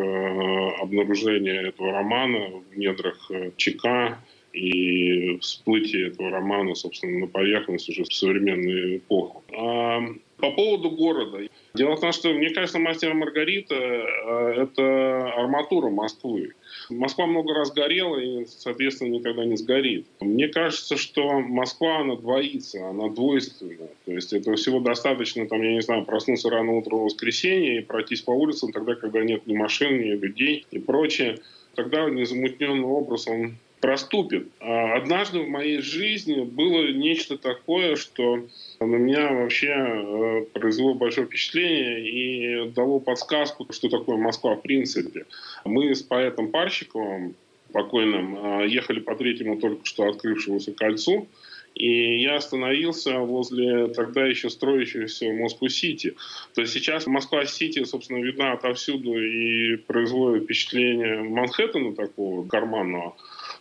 обнаружения 0.80 1.68
этого 1.68 1.90
романа 1.90 2.62
в 2.70 2.78
недрах 2.78 3.30
э, 3.30 3.50
ЧК 3.56 4.18
и 4.52 5.38
всплытие 5.38 6.08
этого 6.08 6.30
романа, 6.30 6.76
собственно, 6.76 7.18
на 7.18 7.26
поверхность 7.26 7.88
уже 7.88 8.04
в 8.04 8.12
современную 8.14 8.98
эпоху. 8.98 9.42
А 9.56 10.00
по 10.38 10.52
поводу 10.52 10.90
города. 10.90 11.40
Дело 11.74 11.96
в 11.96 12.00
том, 12.00 12.12
что, 12.12 12.32
мне 12.32 12.50
кажется, 12.50 12.78
«Мастер 12.78 13.14
Маргарита» 13.14 13.74
э,— 13.74 14.54
это 14.62 15.32
арматура 15.34 15.90
Москвы. 15.90 16.52
Москва 16.88 17.26
много 17.26 17.52
раз 17.52 17.72
горела 17.72 18.16
и, 18.16 18.44
соответственно, 18.46 19.08
никогда 19.08 19.44
не 19.44 19.56
сгорит. 19.56 20.06
Мне 20.20 20.46
кажется, 20.46 20.96
что 20.96 21.40
Москва, 21.40 21.98
она 21.98 22.14
двоится, 22.14 22.88
она 22.88 23.08
двойственна. 23.08 23.88
То 24.04 24.12
есть 24.12 24.32
это 24.32 24.54
всего 24.54 24.78
достаточно, 24.78 25.48
там, 25.48 25.62
я 25.62 25.72
не 25.72 25.82
знаю, 25.82 26.04
проснуться 26.04 26.48
рано 26.48 26.76
утром 26.76 27.00
в 27.00 27.04
воскресенье 27.06 27.78
и 27.78 27.84
пройтись 27.84 28.22
по 28.22 28.30
улицам 28.30 28.70
тогда, 28.70 28.94
когда 28.94 29.24
нет 29.24 29.44
ни 29.48 29.56
машин, 29.56 30.00
ни 30.00 30.12
людей 30.12 30.66
и 30.70 30.78
прочее. 30.78 31.40
Тогда 31.74 32.08
незамутненный 32.08 32.84
образ, 32.84 33.26
он 33.26 33.56
проступит. 33.84 34.48
А 34.60 34.96
однажды 34.96 35.40
в 35.40 35.48
моей 35.48 35.82
жизни 35.82 36.42
было 36.42 36.90
нечто 36.90 37.36
такое, 37.36 37.96
что 37.96 38.46
на 38.80 38.94
меня 38.96 39.30
вообще 39.30 39.74
э, 39.76 40.44
произвело 40.54 40.94
большое 40.94 41.26
впечатление 41.26 42.00
и 42.08 42.70
дало 42.70 42.98
подсказку, 42.98 43.66
что 43.70 43.90
такое 43.90 44.16
Москва 44.16 44.56
в 44.56 44.62
принципе. 44.62 45.26
Мы 45.66 45.94
с 45.94 46.02
поэтом 46.02 46.50
Парщиковым, 46.50 47.34
покойным, 47.72 48.62
э, 48.62 48.68
ехали 48.68 49.00
по 49.00 49.14
третьему 49.16 49.60
только 49.60 49.84
что 49.84 50.08
открывшемуся 50.08 50.72
кольцу, 50.72 51.28
и 51.74 52.22
я 52.22 52.36
остановился 52.36 53.18
возле 53.18 53.88
тогда 53.88 54.24
еще 54.24 54.48
строящегося 54.48 55.30
Москву-Сити. 55.30 56.14
То 56.54 56.62
есть 56.62 56.72
сейчас 56.72 57.06
Москва-Сити, 57.06 57.84
собственно, 57.84 58.24
видна 58.24 58.52
отовсюду 58.52 59.12
и 59.20 59.76
производит 59.76 60.44
впечатление 60.44 61.22
Манхэттена 61.22 61.94
такого 61.94 62.48
карманного. 62.48 63.14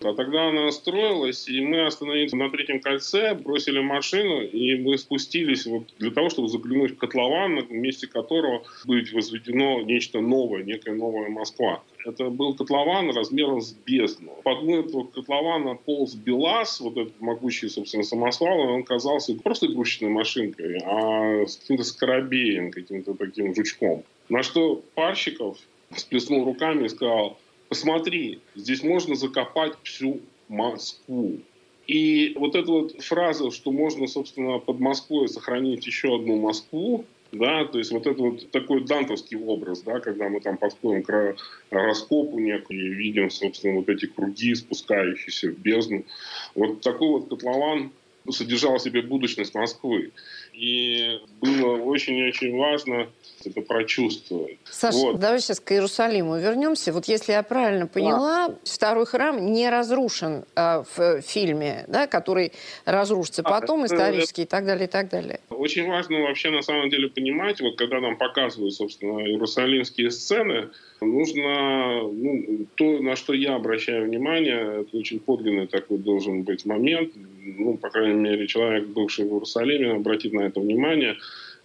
А 0.06 0.14
тогда 0.14 0.50
она 0.50 0.72
строилась, 0.72 1.48
и 1.48 1.62
мы 1.62 1.86
остановились 1.86 2.34
на 2.34 2.50
третьем 2.50 2.80
кольце, 2.80 3.34
бросили 3.34 3.80
машину, 3.80 4.42
и 4.42 4.76
мы 4.76 4.98
спустились 4.98 5.66
вот 5.66 5.84
для 6.00 6.12
того, 6.12 6.30
чтобы 6.30 6.48
заглянуть 6.48 6.92
в 6.92 6.98
котлован, 6.98 7.56
на 7.56 7.62
месте 7.70 8.08
которого 8.08 8.64
будет 8.86 9.12
возведено 9.12 9.82
нечто 9.82 10.22
новое, 10.22 10.64
некая 10.64 10.96
новая 10.96 11.30
Москва. 11.30 11.84
Это 12.06 12.30
был 12.30 12.54
котлован 12.54 13.12
размером 13.12 13.62
с 13.62 13.72
бездну. 13.72 14.38
Под 14.44 14.62
дну 14.62 14.80
этого 14.80 15.04
котлована 15.06 15.76
полз 15.76 16.16
БелАЗ, 16.16 16.82
вот 16.82 16.98
этот 16.98 17.22
могучий, 17.22 17.70
собственно, 17.70 18.04
самосвал, 18.04 18.60
он 18.60 18.84
казался 18.84 19.36
просто 19.36 19.68
игрушечной 19.68 20.10
машинкой, 20.10 20.80
а 20.86 21.46
с 21.46 21.58
каким-то 21.58 21.84
скоробеем, 21.84 22.72
каким-то 22.72 23.14
таким 23.14 23.56
жучком. 23.56 24.04
На 24.30 24.44
что 24.44 24.84
Парщиков 24.96 25.58
сплеснул 25.96 26.46
руками 26.46 26.86
и 26.86 26.90
сказал, 26.90 27.38
посмотри, 27.74 28.40
здесь 28.54 28.84
можно 28.84 29.16
закопать 29.16 29.74
всю 29.82 30.22
Москву. 30.48 31.40
И 31.88 32.36
вот 32.38 32.54
эта 32.54 32.72
вот 32.72 33.02
фраза, 33.02 33.50
что 33.50 33.72
можно, 33.72 34.06
собственно, 34.06 34.60
под 34.60 34.80
Москвой 34.80 35.28
сохранить 35.28 35.88
еще 35.88 36.16
одну 36.16 36.40
Москву, 36.40 37.06
да, 37.32 37.66
то 37.66 37.80
есть 37.80 37.92
вот 37.92 38.06
это 38.06 38.22
вот 38.22 38.52
такой 38.52 38.84
дантовский 38.86 39.38
образ, 39.38 39.82
да, 39.82 40.00
когда 40.00 40.30
мы 40.30 40.40
там 40.40 40.58
подходим 40.58 41.02
к 41.02 41.36
раскопу 41.72 42.38
некому 42.38 42.80
и 42.80 42.90
видим, 42.90 43.32
собственно, 43.32 43.80
вот 43.80 43.90
эти 43.90 44.06
круги, 44.06 44.54
спускающиеся 44.54 45.50
в 45.50 45.58
бездну. 45.58 46.06
Вот 46.54 46.82
такой 46.82 47.10
вот 47.10 47.30
котлован 47.30 47.92
содержал 48.30 48.78
в 48.78 48.82
себе 48.84 49.02
будущность 49.02 49.56
Москвы. 49.56 50.12
И 50.54 51.20
было 51.44 51.78
очень-очень 51.78 52.58
важно 52.58 53.08
это 53.46 53.62
прочувствовать. 53.62 54.58
Саша, 54.64 54.98
вот. 54.98 55.20
давай 55.20 55.40
сейчас 55.40 55.60
к 55.60 55.72
Иерусалиму 55.72 56.38
вернемся. 56.38 56.94
Вот 56.94 57.06
если 57.06 57.34
я 57.34 57.44
правильно 57.44 57.88
поняла, 57.88 58.48
да. 58.48 58.56
второй 58.64 59.06
храм 59.06 59.52
не 59.52 59.70
разрушен 59.70 60.46
э, 60.56 60.84
в 60.96 61.22
фильме, 61.22 61.86
да, 61.88 62.08
который 62.08 62.54
разрушится 62.86 63.42
а, 63.44 63.60
потом 63.60 63.84
это, 63.84 63.96
исторически 63.96 64.42
это, 64.42 64.48
и 64.48 64.50
так 64.50 64.66
далее, 64.66 64.88
и 64.88 64.90
так 64.90 65.10
далее. 65.10 65.40
Очень 65.50 65.88
важно 65.88 66.22
вообще 66.22 66.52
на 66.52 66.62
самом 66.62 66.90
деле 66.90 67.10
понимать, 67.10 67.60
вот 67.62 67.78
когда 67.78 68.00
нам 68.00 68.18
показывают, 68.18 68.74
собственно, 68.74 69.20
иерусалимские 69.20 70.12
сцены, 70.12 70.70
нужно, 71.02 72.04
ну, 72.04 72.66
то, 72.76 73.00
на 73.00 73.16
что 73.16 73.34
я 73.34 73.56
обращаю 73.56 74.06
внимание, 74.06 74.82
это 74.82 74.98
очень 74.98 75.20
подлинный 75.20 75.68
такой 75.68 75.98
должен 75.98 76.44
быть 76.44 76.66
момент, 76.66 77.12
ну, 77.46 77.78
по 77.78 77.90
крайней 77.90 78.14
мере, 78.14 78.48
человек, 78.48 78.88
бывший 78.88 79.26
в 79.26 79.34
Иерусалиме, 79.34 79.94
обратит 79.94 80.34
на 80.34 80.42
это 80.42 80.60
внимание 80.60 81.18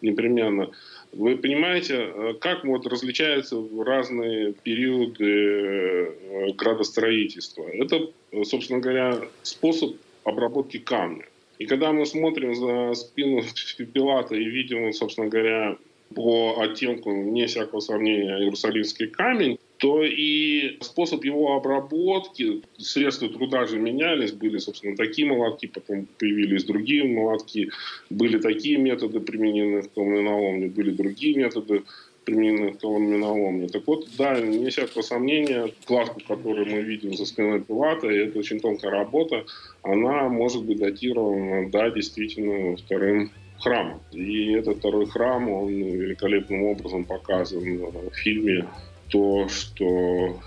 непременно. 0.03 0.71
Вы 1.13 1.37
понимаете, 1.37 1.95
э, 1.95 2.35
как 2.41 2.65
вот 2.65 2.87
различаются 2.87 3.57
разные 3.79 4.53
периоды 4.53 5.25
э, 5.25 6.53
градостроительства? 6.53 7.65
Это, 7.69 8.11
собственно 8.45 8.81
говоря, 8.81 9.21
способ 9.43 9.97
обработки 10.25 10.79
камня. 10.79 11.25
И 11.59 11.67
когда 11.67 11.93
мы 11.93 12.07
смотрим 12.07 12.55
за 12.55 12.95
спину 12.95 13.43
Пилата 13.93 14.35
и 14.35 14.45
видим, 14.45 14.93
собственно 14.93 15.29
говоря, 15.29 15.77
по 16.15 16.61
оттенку, 16.61 17.13
не 17.13 17.47
всякого 17.47 17.81
сомнения, 17.81 18.39
иерусалимский 18.39 19.09
камень, 19.09 19.59
то 19.79 20.03
и 20.03 20.77
способ 20.81 21.25
его 21.25 21.57
обработки, 21.57 22.63
средства 22.79 23.29
труда 23.29 23.65
же 23.67 23.79
менялись, 23.79 24.33
были, 24.33 24.59
собственно, 24.59 24.97
такие 24.97 25.27
молотки, 25.27 25.67
потом 25.67 26.07
появились 26.19 26.65
другие 26.65 27.05
молотки, 27.05 27.71
были 28.11 28.39
такие 28.39 28.77
методы 28.77 29.21
применены 29.21 29.83
в 29.83 29.91
каменоломне, 29.93 30.67
были 30.67 30.91
другие 30.91 31.37
методы 31.37 31.85
применены 32.25 32.73
в 32.73 32.79
каменоломне. 32.79 33.69
Так 33.69 33.87
вот, 33.87 34.09
да, 34.19 34.41
не 34.41 34.69
всякого 34.69 35.03
сомнения, 35.03 35.73
кладку, 35.87 36.21
которую 36.27 36.67
мы 36.67 36.83
видим 36.83 37.15
за 37.15 37.25
спиной 37.25 37.61
Пилата, 37.61 38.09
это 38.09 38.39
очень 38.39 38.59
тонкая 38.59 38.91
работа, 38.91 39.45
она 39.83 40.29
может 40.29 40.65
быть 40.65 40.79
датирована, 40.79 41.71
да, 41.71 41.89
действительно, 41.91 42.77
вторым 42.77 43.31
храмом. 43.61 44.01
И 44.13 44.53
этот 44.53 44.79
второй 44.79 45.07
храм, 45.07 45.49
он 45.49 45.69
великолепным 45.69 46.65
образом 46.65 47.05
показан 47.05 47.79
в 47.79 48.15
фильме 48.15 48.67
то, 49.09 49.49
что 49.49 50.41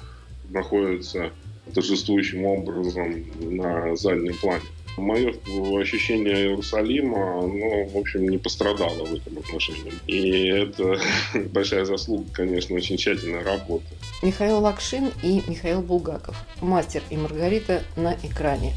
находится 0.49 1.31
торжествующим 1.73 2.45
образом 2.45 3.25
на 3.39 3.95
заднем 3.95 4.35
плане. 4.35 4.63
Мое 4.97 5.33
ощущение 5.79 6.47
Иерусалима, 6.47 7.39
оно, 7.39 7.85
в 7.85 7.97
общем, 7.97 8.27
не 8.27 8.37
пострадало 8.37 9.05
в 9.05 9.13
этом 9.13 9.37
отношении. 9.37 9.93
И 10.05 10.47
это 10.47 10.99
большая 11.53 11.85
заслуга, 11.85 12.25
конечно, 12.33 12.75
очень 12.75 12.97
тщательной 12.97 13.41
работы. 13.41 13.85
Михаил 14.21 14.59
Лакшин 14.59 15.11
и 15.23 15.41
Михаил 15.47 15.81
Булгаков. 15.81 16.35
Мастер 16.59 17.03
и 17.09 17.15
Маргарита 17.15 17.83
на 17.95 18.15
экране. 18.21 18.73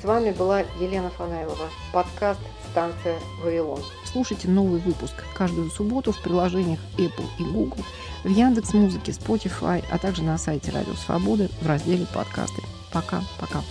С 0.00 0.04
вами 0.04 0.32
была 0.32 0.60
Елена 0.80 1.10
Фанайлова. 1.10 1.70
Подкаст 1.92 2.40
«Станция 2.78 3.18
Вавилон». 3.42 3.82
Слушайте 4.04 4.46
новый 4.46 4.78
выпуск 4.78 5.12
каждую 5.34 5.68
субботу 5.68 6.12
в 6.12 6.22
приложениях 6.22 6.78
Apple 6.96 7.26
и 7.40 7.42
Google, 7.42 7.84
в 8.22 8.28
Яндекс 8.28 8.72
Музыке, 8.72 9.10
Spotify, 9.10 9.84
а 9.90 9.98
также 9.98 10.22
на 10.22 10.38
сайте 10.38 10.70
Радио 10.70 10.94
Свободы 10.94 11.50
в 11.60 11.66
разделе 11.66 12.06
«Подкасты». 12.14 12.62
Пока-пока. 12.92 13.62